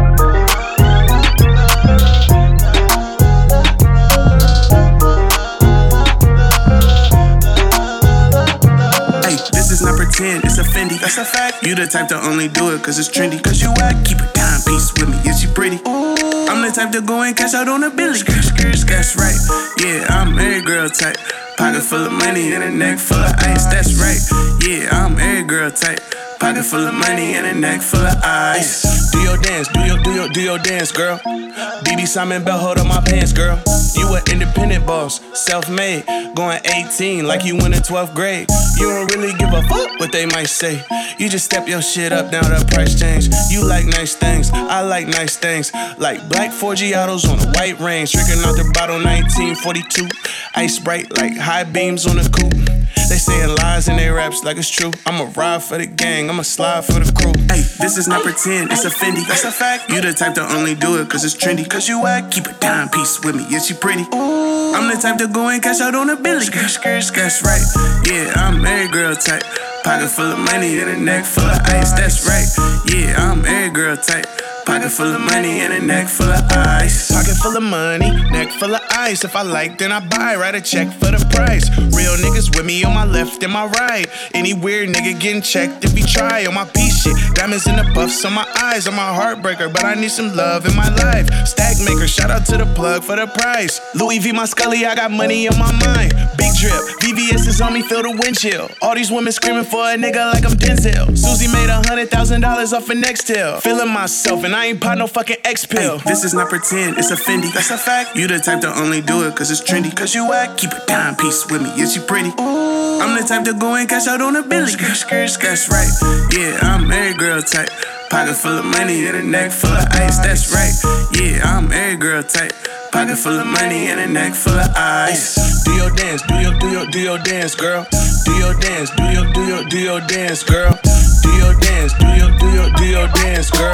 That's 11.05 11.19
a 11.19 11.23
fact. 11.23 11.63
You 11.63 11.75
the 11.75 11.85
type 11.85 12.07
to 12.07 12.17
only 12.17 12.47
do 12.47 12.73
it 12.73 12.81
cause 12.81 12.97
it's 12.97 13.07
trendy. 13.07 13.37
Cause 13.37 13.61
you 13.61 13.69
act, 13.77 14.07
keep 14.07 14.17
a 14.17 14.25
dime 14.33 14.59
piece 14.65 14.91
with 14.97 15.07
me. 15.07 15.17
Is 15.29 15.39
she 15.39 15.45
pretty? 15.53 15.75
Ooh. 15.85 16.49
I'm 16.49 16.65
the 16.65 16.73
type 16.73 16.91
to 16.93 17.01
go 17.01 17.21
and 17.21 17.37
cash 17.37 17.53
out 17.53 17.67
on 17.67 17.83
a 17.83 17.91
Billy. 17.91 18.23
That's 18.25 19.15
right. 19.15 19.37
Yeah, 19.77 20.07
I'm 20.09 20.33
every 20.39 20.63
girl 20.65 20.89
type. 20.89 21.17
Pocket 21.57 21.83
full 21.83 22.07
of 22.07 22.11
money 22.11 22.53
and 22.53 22.63
a 22.63 22.71
neck 22.71 22.97
full 22.97 23.19
of 23.19 23.35
ice. 23.37 23.65
That's 23.65 23.93
right. 24.01 24.17
Yeah, 24.65 24.89
I'm 24.97 25.19
every 25.19 25.43
girl 25.43 25.69
type. 25.69 26.01
Pocket 26.45 26.63
full 26.63 26.85
of 26.87 26.93
money 26.93 27.33
and 27.33 27.47
a 27.47 27.55
neck 27.55 27.81
full 27.81 28.05
of 28.05 28.21
ice. 28.23 29.09
Do 29.09 29.17
your 29.21 29.35
dance, 29.35 29.67
do 29.69 29.79
your, 29.79 29.97
do 30.03 30.11
your, 30.11 30.29
do 30.29 30.41
your 30.41 30.59
dance, 30.59 30.91
girl. 30.91 31.17
BB 31.17 32.05
Simon 32.05 32.43
belt 32.43 32.61
hold 32.61 32.77
up 32.77 32.85
my 32.85 33.01
pants, 33.01 33.33
girl. 33.33 33.59
You 33.95 34.13
an 34.13 34.21
independent 34.31 34.85
boss, 34.85 35.21
self-made, 35.33 36.05
going 36.35 36.59
18 36.63 37.25
like 37.25 37.45
you 37.45 37.55
went 37.55 37.73
in 37.73 37.81
the 37.81 37.87
12th 37.87 38.13
grade. 38.13 38.47
You 38.77 38.89
don't 38.89 39.11
really 39.15 39.33
give 39.39 39.53
a 39.53 39.63
fuck 39.63 39.99
what 39.99 40.11
they 40.11 40.27
might 40.27 40.45
say. 40.45 40.83
You 41.17 41.29
just 41.29 41.45
step 41.45 41.67
your 41.67 41.81
shit 41.81 42.13
up, 42.13 42.31
now 42.31 42.43
the 42.43 42.63
price 42.71 42.99
change. 42.99 43.27
You 43.49 43.67
like 43.67 43.87
nice 43.87 44.13
things, 44.13 44.51
I 44.53 44.81
like 44.81 45.07
nice 45.07 45.37
things. 45.37 45.73
Like 45.97 46.29
black 46.29 46.51
4G 46.51 46.95
autos 46.95 47.27
on 47.27 47.39
a 47.39 47.51
white 47.53 47.79
range, 47.79 48.11
drinking 48.11 48.43
out 48.45 48.53
the 48.53 48.69
bottle 48.71 48.97
1942. 48.97 50.07
Ice 50.53 50.77
bright 50.77 51.11
like 51.17 51.35
high 51.35 51.63
beams 51.63 52.05
on 52.05 52.19
a 52.19 52.29
coupe. 52.29 52.74
They 53.09 53.17
saying 53.17 53.55
lies 53.57 53.87
in 53.87 53.97
their 53.97 54.13
raps 54.13 54.43
like 54.43 54.57
it's 54.57 54.69
true. 54.69 54.91
I'ma 55.05 55.31
ride 55.35 55.63
for 55.63 55.77
the 55.77 55.85
gang, 55.85 56.29
I'ma 56.29 56.43
slide 56.43 56.85
for 56.85 56.99
the 56.99 57.11
crew. 57.11 57.33
Hey, 57.51 57.61
this 57.79 57.97
is 57.97 58.07
not 58.07 58.23
pretend, 58.23 58.71
it's 58.71 58.85
a 58.85 58.89
Fendi. 58.89 59.25
That's 59.27 59.43
a 59.43 59.51
fact. 59.51 59.89
You 59.89 60.01
the 60.01 60.13
type 60.13 60.35
to 60.35 60.43
only 60.55 60.75
do 60.75 60.99
it 60.99 61.09
cause 61.09 61.23
it's 61.23 61.35
trendy. 61.35 61.69
Cause 61.69 61.87
you 61.87 62.05
act, 62.05 62.31
keep 62.31 62.45
a 62.45 62.53
dime 62.53 62.89
piece 62.89 63.23
with 63.23 63.35
me. 63.35 63.43
Is 63.55 63.67
she 63.67 63.73
pretty? 63.73 64.03
Ooh. 64.13 64.73
I'm 64.73 64.89
the 64.93 64.99
type 65.01 65.17
to 65.19 65.27
go 65.27 65.49
and 65.49 65.61
cash 65.61 65.81
out 65.81 65.95
on 65.95 66.09
a 66.09 66.15
Billy. 66.15 66.45
That's 66.49 67.41
right. 67.43 67.61
Yeah, 68.05 68.33
I'm 68.35 68.65
every 68.65 68.91
girl 68.91 69.15
type. 69.15 69.43
Pocket 69.83 70.09
full 70.09 70.31
of 70.31 70.39
money 70.39 70.79
and 70.79 70.89
a 70.89 70.97
neck 70.97 71.25
full 71.25 71.45
of 71.45 71.59
ice. 71.65 71.91
That's 71.93 72.25
right. 72.27 72.47
Yeah, 72.91 73.15
I'm 73.17 73.45
every 73.45 73.69
girl 73.69 73.95
type. 73.95 74.25
Pocket 74.65 74.89
full 74.89 75.13
of 75.13 75.21
money 75.21 75.61
and 75.61 75.73
a 75.73 75.79
neck 75.79 76.07
full 76.07 76.27
of 76.27 76.43
ice. 76.51 77.11
Pocket 77.11 77.37
full 77.37 77.55
of 77.55 77.63
money, 77.63 78.09
neck 78.31 78.49
full 78.49 78.73
of 78.73 78.81
ice. 78.95 79.23
If 79.23 79.35
I 79.35 79.41
like, 79.41 79.77
then 79.77 79.91
I 79.91 79.99
buy. 79.99 80.35
Write 80.35 80.55
a 80.55 80.61
check 80.61 80.87
for 80.91 81.11
the 81.11 81.23
price. 81.35 81.69
Real 81.95 82.15
niggas 82.17 82.55
with 82.55 82.65
me 82.65 82.83
on 82.83 82.93
my 82.93 83.05
left 83.05 83.43
and 83.43 83.51
my 83.51 83.65
right. 83.65 84.07
Any 84.33 84.53
weird 84.53 84.89
nigga 84.89 85.19
getting 85.19 85.41
checked 85.41 85.83
if 85.85 85.91
he 85.91 86.03
try 86.03 86.45
on 86.45 86.53
my 86.53 86.65
piece 86.65 87.03
shit. 87.03 87.15
Diamonds 87.35 87.67
in 87.67 87.75
the 87.75 87.91
buffs 87.93 88.23
on 88.25 88.33
my 88.33 88.47
eyes. 88.61 88.87
I'm 88.87 88.95
a 88.95 88.97
heartbreaker, 88.97 89.71
but 89.71 89.83
I 89.83 89.95
need 89.95 90.11
some 90.11 90.35
love 90.35 90.65
in 90.65 90.75
my 90.75 90.89
life. 90.95 91.27
Stack 91.47 91.77
maker, 91.85 92.07
shout 92.07 92.31
out 92.31 92.45
to 92.47 92.57
the 92.57 92.65
plug 92.73 93.03
for 93.03 93.15
the 93.15 93.27
price. 93.27 93.79
Louis 93.95 94.19
V, 94.19 94.31
my 94.31 94.45
Scully, 94.45 94.85
I 94.85 94.95
got 94.95 95.11
money 95.11 95.47
on 95.47 95.57
my 95.57 95.71
mind. 95.71 96.13
Big 96.37 96.53
drip, 96.55 96.73
VVS 97.01 97.47
is 97.47 97.61
on 97.61 97.73
me, 97.73 97.81
feel 97.81 98.01
the 98.01 98.11
wind 98.11 98.37
chill. 98.37 98.69
All 98.81 98.95
these 98.95 99.11
women 99.11 99.31
screaming 99.31 99.65
for 99.65 99.83
a 99.83 99.95
nigga 99.95 100.33
like 100.33 100.45
I'm 100.45 100.57
Denzel. 100.57 101.17
Susie 101.17 101.51
made 101.51 101.69
a 101.69 101.81
hundred 101.87 102.09
thousand 102.09 102.41
dollars 102.41 102.73
off 102.73 102.89
of 102.89 102.97
Nextel. 102.97 103.61
Feeling 103.61 103.91
myself, 103.91 104.43
and 104.43 104.55
I 104.55 104.67
ain't 104.67 104.81
pop 104.81 104.97
no 104.97 105.07
fucking 105.07 105.37
X 105.43 105.65
pill. 105.65 105.99
This 105.99 106.23
is 106.23 106.33
not 106.33 106.49
pretend, 106.49 106.97
it's 106.97 107.11
a 107.11 107.15
Fendi. 107.15 107.51
That's 107.53 107.71
a 107.71 107.77
fact. 107.77 108.15
You 108.15 108.27
the 108.27 108.39
type 108.39 108.61
to 108.61 108.69
only 108.85 109.01
do 109.01 109.25
it 109.25 109.35
cause 109.35 109.49
it's 109.49 109.61
trendy. 109.61 109.89
Cause 109.95 110.13
you 110.13 110.31
act, 110.31 110.57
keep 110.59 110.71
a 110.71 110.85
dime 110.85 111.15
piece 111.15 111.49
with 111.49 111.61
me. 111.63 111.69
Is 111.81 111.93
she 111.93 111.99
pretty? 111.99 112.29
Ooh. 112.29 113.01
I'm 113.01 113.19
the 113.19 113.25
type 113.27 113.43
to 113.45 113.53
go 113.53 113.73
and 113.73 113.89
cash 113.89 114.07
out 114.07 114.21
on 114.21 114.35
a 114.35 114.43
Billy. 114.43 114.71
That's 114.75 115.69
right. 115.69 115.89
Yeah, 116.31 116.59
I'm 116.61 116.91
every 116.91 117.17
girl 117.17 117.41
type. 117.41 117.69
Pocket 118.11 118.35
full 118.35 118.59
of 118.59 118.65
money 118.65 119.07
and 119.07 119.17
a 119.17 119.23
neck 119.23 119.51
full 119.51 119.71
of 119.71 119.87
ice. 119.91 120.19
That's 120.19 120.53
right. 120.53 120.75
Yeah, 121.17 121.41
I'm 121.43 121.71
every 121.71 121.97
girl 121.97 122.21
type. 122.21 122.53
Pocket 122.91 123.17
full 123.17 123.39
of 123.39 123.47
money 123.47 123.87
and 123.87 123.99
a 123.99 124.07
neck 124.07 124.33
full 124.33 124.53
of 124.53 124.69
ice. 124.75 125.35
Do 125.65 125.71
your 125.73 125.89
dance, 125.89 126.21
do 126.21 126.35
your, 126.35 126.53
do 126.59 126.69
your, 126.69 126.85
do 126.85 126.99
your 126.99 127.17
dance, 127.17 127.55
girl. 127.55 127.87
Do 128.25 128.31
your 128.37 128.53
dance, 128.53 128.91
do 128.91 129.03
your, 129.03 129.25
do 129.33 129.41
your, 129.45 129.63
do 129.65 129.79
your 129.79 130.01
dance, 130.01 130.43
girl. 130.43 130.77
Do 131.25 131.31
your 131.41 131.53
dance, 131.57 131.93
do 131.97 132.07
your, 132.13 132.31
do 132.37 132.47
your, 132.53 132.69
do 132.77 132.85
your 132.85 133.07
dance, 133.17 133.49
girl. 133.49 133.73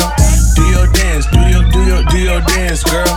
Do 0.56 0.64
your 0.72 0.88
dance, 0.96 1.26
do 1.28 1.40
your, 1.52 1.64
do 1.68 1.80
your, 1.84 2.02
do 2.08 2.18
your 2.18 2.42
dance, 2.48 2.84
girl. 2.84 3.12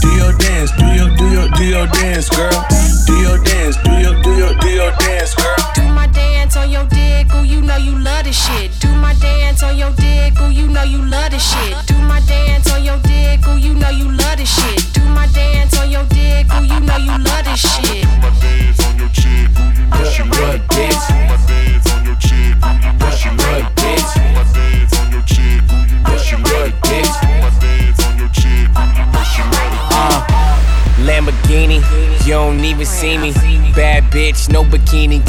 Do 0.00 0.08
your 0.14 0.32
dance, 0.38 0.70
do 0.78 0.86
your, 0.94 1.10
do 1.18 1.26
your, 1.34 1.48
do 1.58 1.64
your 1.66 1.86
dance, 1.90 2.28
girl. 2.30 2.58
Do 3.06 3.14
your 3.18 3.38
dance, 3.42 3.76
do 3.82 3.90
your, 3.98 4.14
do 4.22 4.30
your, 4.38 4.54
do 4.62 4.68
your 4.70 4.92
dance, 5.02 5.34
girl. 5.34 5.56
Do 5.74 5.82
my 5.90 6.06
dance 6.06 6.56
on 6.56 6.70
your 6.70 6.86
dick, 6.86 7.34
ooh, 7.34 7.42
you 7.44 7.60
know 7.62 7.76
you 7.76 7.98
love 7.98 8.24
this 8.24 8.38
shit. 8.38 8.70
Do 8.80 8.88
my 8.94 9.14
dance 9.14 9.62
on 9.62 9.76
your 9.76 9.90
dick, 9.92 10.38
ooh, 10.40 10.50
you 10.50 10.68
know 10.68 10.82
you 10.84 11.02
love 11.04 11.30
this 11.30 11.42
shit. 11.42 11.74
Do 11.86 11.98
my 12.06 12.20
dance 12.20 12.70
on 12.72 12.84
your 12.84 12.98
dick, 12.98 13.46
ooh, 13.46 13.56
you 13.58 13.74
know 13.74 13.90
you 13.90 14.10
love 14.10 14.36
this 14.38 14.48
shit. 14.54 14.92
Do 14.94 15.02
my 15.04 15.26
dance 15.28 15.76
on 15.78 15.90
your 15.90 16.04
dick, 16.06 16.29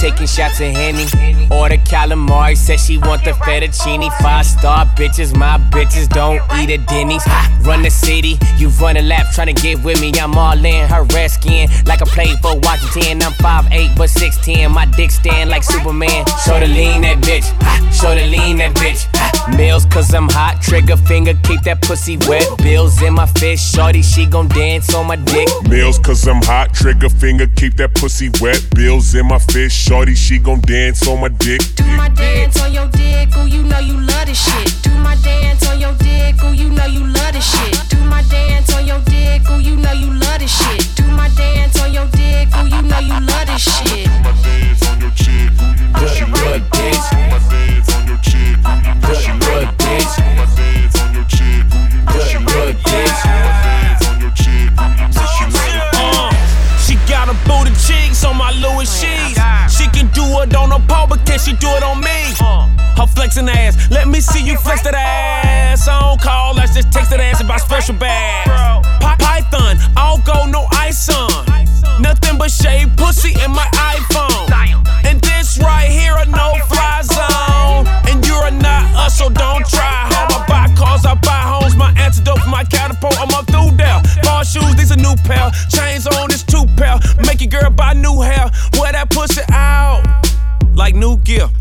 taking 0.02 0.26
shots 0.26 0.60
of 0.60 0.74
Henny. 0.74 1.06
Order 1.52 1.78
calamari, 1.78 2.58
Says 2.58 2.84
she 2.84 2.98
want 2.98 3.24
the 3.24 3.32
fettuccine. 3.32 4.12
Five 4.20 4.48
star 4.48 4.86
bitches, 4.98 5.38
my 5.38 5.60
bitches 5.70 6.10
don't 6.10 6.42
eat 6.58 6.72
at 6.72 6.88
Denny's. 6.88 7.22
I 7.28 7.56
run 7.62 7.84
the 7.84 7.92
city, 7.92 8.40
you 8.58 8.70
run 8.82 8.98
a 8.98 9.02
lap, 9.04 9.28
trying 9.34 9.54
to 9.54 9.62
get 9.62 9.84
with 9.84 10.02
me. 10.02 10.12
I'm 10.20 10.36
all 10.36 10.66
in 10.66 10.90
her 10.90 11.04
red 11.14 11.30
skin, 11.30 11.70
like 11.86 12.02
I 12.02 12.06
plate 12.06 12.36
for 12.42 12.58
Washington. 12.60 13.22
I'm 13.22 13.34
5'8 13.34 13.96
but 13.96 14.10
6'10, 14.10 14.72
my 14.72 14.86
dick 14.86 15.12
stand 15.12 15.52
like 15.52 15.64
Superman. 15.64 16.26
Show 16.44 16.60
the 16.60 16.68
lean 16.68 17.02
that 17.04 17.18
bitch, 17.22 17.46
show 17.94 18.16
the 18.16 18.26
lean 18.26 18.58
that 18.58 18.74
bitch. 18.74 19.31
Meals, 19.58 19.86
cause 19.86 20.13
I'm 20.13 20.30
hot. 20.30 20.62
Trigger 20.62 20.97
finger, 20.97 21.34
keep 21.43 21.62
that 21.63 21.82
pussy 21.82 22.17
wet. 22.27 22.47
Bills 22.58 23.01
in 23.01 23.13
my 23.13 23.25
fist, 23.25 23.73
shorty, 23.75 24.01
she 24.01 24.25
gon' 24.25 24.47
dance 24.47 24.93
on 24.93 25.08
my 25.08 25.15
dick. 25.15 25.49
Meals, 25.69 25.99
cause 25.99 26.27
I'm 26.27 26.41
hot. 26.41 26.73
Trigger 26.73 27.10
finger, 27.10 27.47
keep 27.56 27.75
that 27.77 27.93
pussy 27.95 28.30
wet. 28.39 28.63
Bills 28.75 29.15
in 29.15 29.27
my 29.27 29.39
fist, 29.39 29.75
shorty, 29.75 30.15
she 30.15 30.38
gon' 30.38 30.62
dance 30.62 31.08
on 31.08 31.21
my 31.21 31.30
dick. 31.30 31.62
Do 31.75 31.86
my 31.97 32.10
dance 32.10 32.62
on 32.62 32.73
your 32.73 32.81
new 91.02 91.18
gear. 91.24 91.61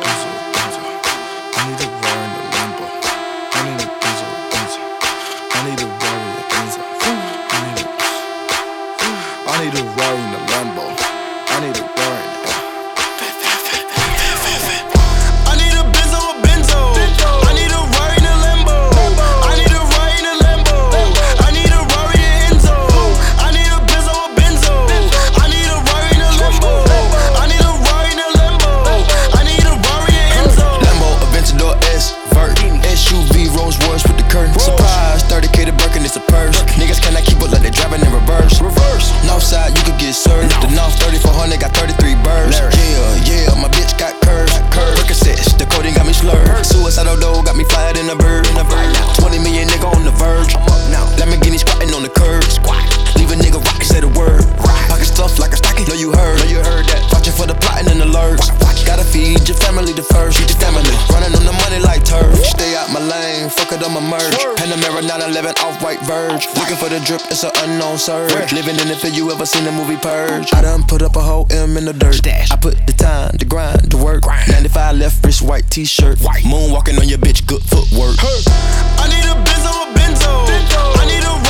purge. 66.41 66.57
Looking 66.57 66.75
for 66.77 66.89
the 66.89 66.99
drip, 67.05 67.21
it's 67.29 67.43
an 67.43 67.51
unknown 67.57 67.97
surge. 67.97 68.51
Living 68.53 68.75
in 68.79 68.87
it 68.87 68.97
for 68.97 69.07
you 69.07 69.31
ever 69.31 69.45
seen 69.45 69.63
the 69.65 69.71
movie 69.71 69.97
Purge. 69.97 70.53
I 70.53 70.61
done 70.61 70.83
put 70.83 71.01
up 71.01 71.15
a 71.15 71.21
whole 71.21 71.47
M 71.51 71.77
in 71.77 71.85
the 71.85 71.93
dirt. 71.93 72.25
I 72.27 72.55
put 72.55 72.75
the 72.85 72.93
time, 72.93 73.35
the 73.37 73.45
grind, 73.45 73.91
the 73.91 73.97
work. 73.97 74.23
95 74.47 74.97
left 74.97 75.25
wrist, 75.25 75.41
white 75.41 75.69
t 75.69 75.85
shirt. 75.85 76.17
Moonwalking 76.19 76.99
on 76.99 77.07
your 77.09 77.19
bitch, 77.19 77.45
good 77.45 77.61
footwork. 77.63 78.17
I 78.21 79.07
need 79.09 79.25
a 79.25 79.35
Benzo, 79.43 79.71
a 79.71 79.93
Benzo. 79.97 80.45
I 80.97 81.05
need 81.05 81.23
a 81.23 81.40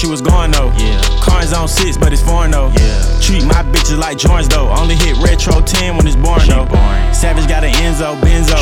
she 0.00 0.06
was 0.08 0.22
going 0.22 0.50
though. 0.50 0.72
Yeah. 0.78 0.98
Cars 1.20 1.52
on 1.52 1.68
six, 1.68 1.98
but 1.98 2.12
it's 2.12 2.22
foreign 2.22 2.50
though. 2.50 2.72
Yeah. 2.72 3.20
Treat 3.20 3.44
my 3.44 3.62
bitches 3.68 3.98
like 3.98 4.16
joints 4.16 4.48
though. 4.48 4.68
Only 4.70 4.96
hit 4.96 5.16
retro 5.18 5.60
10 5.60 5.96
when 5.96 6.06
it's 6.06 6.16
born 6.16 6.40
though. 6.48 6.64
Savage 7.12 7.46
got 7.46 7.64
an 7.64 7.72
Enzo, 7.84 8.18
Benzo. 8.20 8.56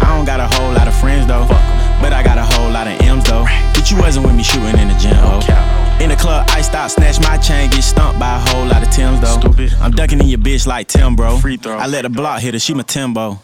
I 0.00 0.16
don't 0.16 0.24
got 0.24 0.40
a 0.40 0.48
whole 0.56 0.72
lot 0.72 0.88
of 0.88 0.96
friends 0.96 1.26
though. 1.26 1.46
But 2.00 2.14
I 2.14 2.22
got 2.22 2.38
a 2.38 2.44
whole 2.44 2.70
lot 2.70 2.86
of 2.86 2.98
M's 3.02 3.24
though. 3.24 3.44
But 3.74 3.90
you 3.90 3.98
wasn't 3.98 4.24
with 4.24 4.34
me 4.34 4.42
shooting 4.42 4.78
in 4.78 4.88
the 4.88 4.94
gym, 4.94 5.16
oh. 5.16 5.40
In 6.00 6.08
the 6.08 6.16
club, 6.16 6.46
I 6.48 6.62
stop, 6.62 6.90
snatch 6.90 7.20
my 7.20 7.36
chain, 7.36 7.68
get 7.68 7.82
stumped 7.82 8.18
by 8.18 8.36
a 8.36 8.38
whole 8.38 8.64
lot 8.64 8.82
of 8.82 8.90
Tims 8.90 9.20
though. 9.20 9.38
Stupid. 9.38 9.74
I'm 9.80 9.90
ducking 9.90 10.18
in 10.18 10.28
your 10.28 10.38
bitch 10.38 10.66
like 10.66 10.88
Tim, 10.88 11.14
bro. 11.14 11.36
Free 11.36 11.58
throw. 11.58 11.76
I 11.76 11.88
let 11.88 12.02
the 12.02 12.08
block 12.08 12.40
hit 12.40 12.54
her, 12.54 12.60
she 12.60 12.72
my 12.72 12.82
Timbo. 12.82 13.38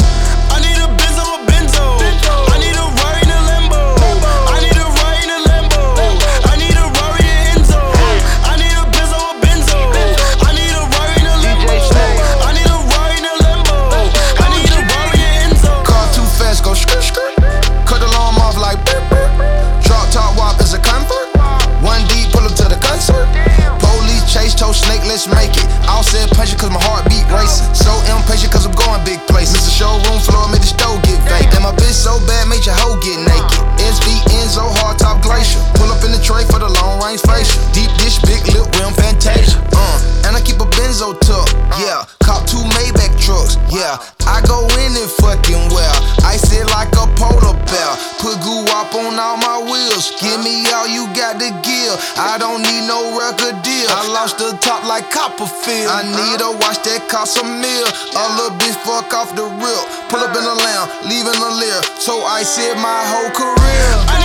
It 26.37 26.61
cause 26.61 26.69
my 26.71 26.79
heart 26.85 27.09
beat 27.09 27.25
racing. 27.33 27.67
So 27.75 27.91
impatient 28.13 28.53
cause 28.53 28.69
I'm 28.69 28.77
going 28.77 29.03
big 29.09 29.19
places. 29.27 29.57
Mr. 29.57 29.73
Showroom 29.73 30.21
floor, 30.21 30.47
made 30.53 30.61
the 30.61 30.69
stove 30.69 31.01
get 31.03 31.17
vacant. 31.27 31.59
And 31.59 31.65
my 31.65 31.75
bitch 31.75 31.97
so 31.97 32.21
bad, 32.29 32.47
made 32.47 32.63
your 32.63 32.77
hoe 32.77 33.01
get 33.01 33.19
naked. 33.25 33.65
SV 33.81 34.21
Enzo, 34.37 34.69
hard 34.79 35.01
top 35.01 35.25
glacier. 35.25 35.59
Pull 35.75 35.89
up 35.91 36.05
in 36.05 36.13
the 36.13 36.21
tray 36.21 36.45
for 36.47 36.61
the 36.61 36.69
long 36.69 37.03
range 37.03 37.25
facial. 37.25 37.59
Deep 37.73 37.91
dish, 37.99 38.21
big 38.29 38.45
lip, 38.53 38.69
rim 38.79 38.95
fantasia. 38.95 39.59
Uh, 39.75 40.29
and 40.29 40.37
I 40.37 40.41
keep 40.45 40.61
a 40.63 40.69
benzo 40.77 41.19
tuck. 41.19 41.51
Yeah, 41.83 42.07
cop 42.23 42.47
two 42.47 42.63
Maybach 42.79 43.17
trucks. 43.19 43.59
Yeah, 43.73 43.99
I 44.29 44.39
go 44.47 44.69
in 44.87 44.93
and 44.95 45.11
fucking 45.19 45.73
well. 45.75 45.99
I 46.23 46.37
sit 46.39 46.69
like 46.71 46.93
a 46.95 47.11
polar 47.19 47.57
bear. 47.67 47.91
Put 48.23 48.39
goo 48.45 48.63
up 48.77 48.95
on 48.95 49.19
all 49.19 49.41
my 49.41 49.67
wheels. 49.67 50.15
Give 50.21 50.39
me 50.45 50.63
all 50.71 50.87
you 50.87 51.09
got 51.11 51.41
to 51.43 51.51
give. 51.67 51.76
I 52.17 52.39
don't 52.39 52.63
need 52.63 52.89
no 52.91 53.15
record 53.15 53.63
deal. 53.63 53.87
I 53.91 54.03
lost 54.11 54.39
the 54.39 54.57
top 54.59 54.83
like 54.85 55.11
Copperfield. 55.11 55.87
I 55.87 56.03
need 56.03 56.41
a 56.43 56.51
watch 56.59 56.83
that 56.83 57.07
cost 57.07 57.39
a 57.39 57.45
meal. 57.45 57.89
A 58.17 58.25
little 58.35 58.57
bitch 58.59 58.79
fuck 58.83 59.13
off 59.15 59.31
the 59.37 59.47
rip. 59.47 59.85
Pull 60.11 60.21
up 60.21 60.35
in 60.35 60.43
a 60.43 60.57
lamb, 60.57 60.87
leaving 61.07 61.39
a 61.39 61.51
leer. 61.61 61.81
So 62.03 62.25
I 62.25 62.43
said 62.43 62.75
my 62.83 63.03
whole 63.13 63.31
career. 63.31 64.16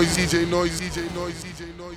Noise, 0.00 0.16
DJ 0.16 0.48
Noise, 0.48 0.80
DJ 0.80 1.14
Noise, 1.14 1.44
DJ 1.44 1.76
Noise. 1.76 1.89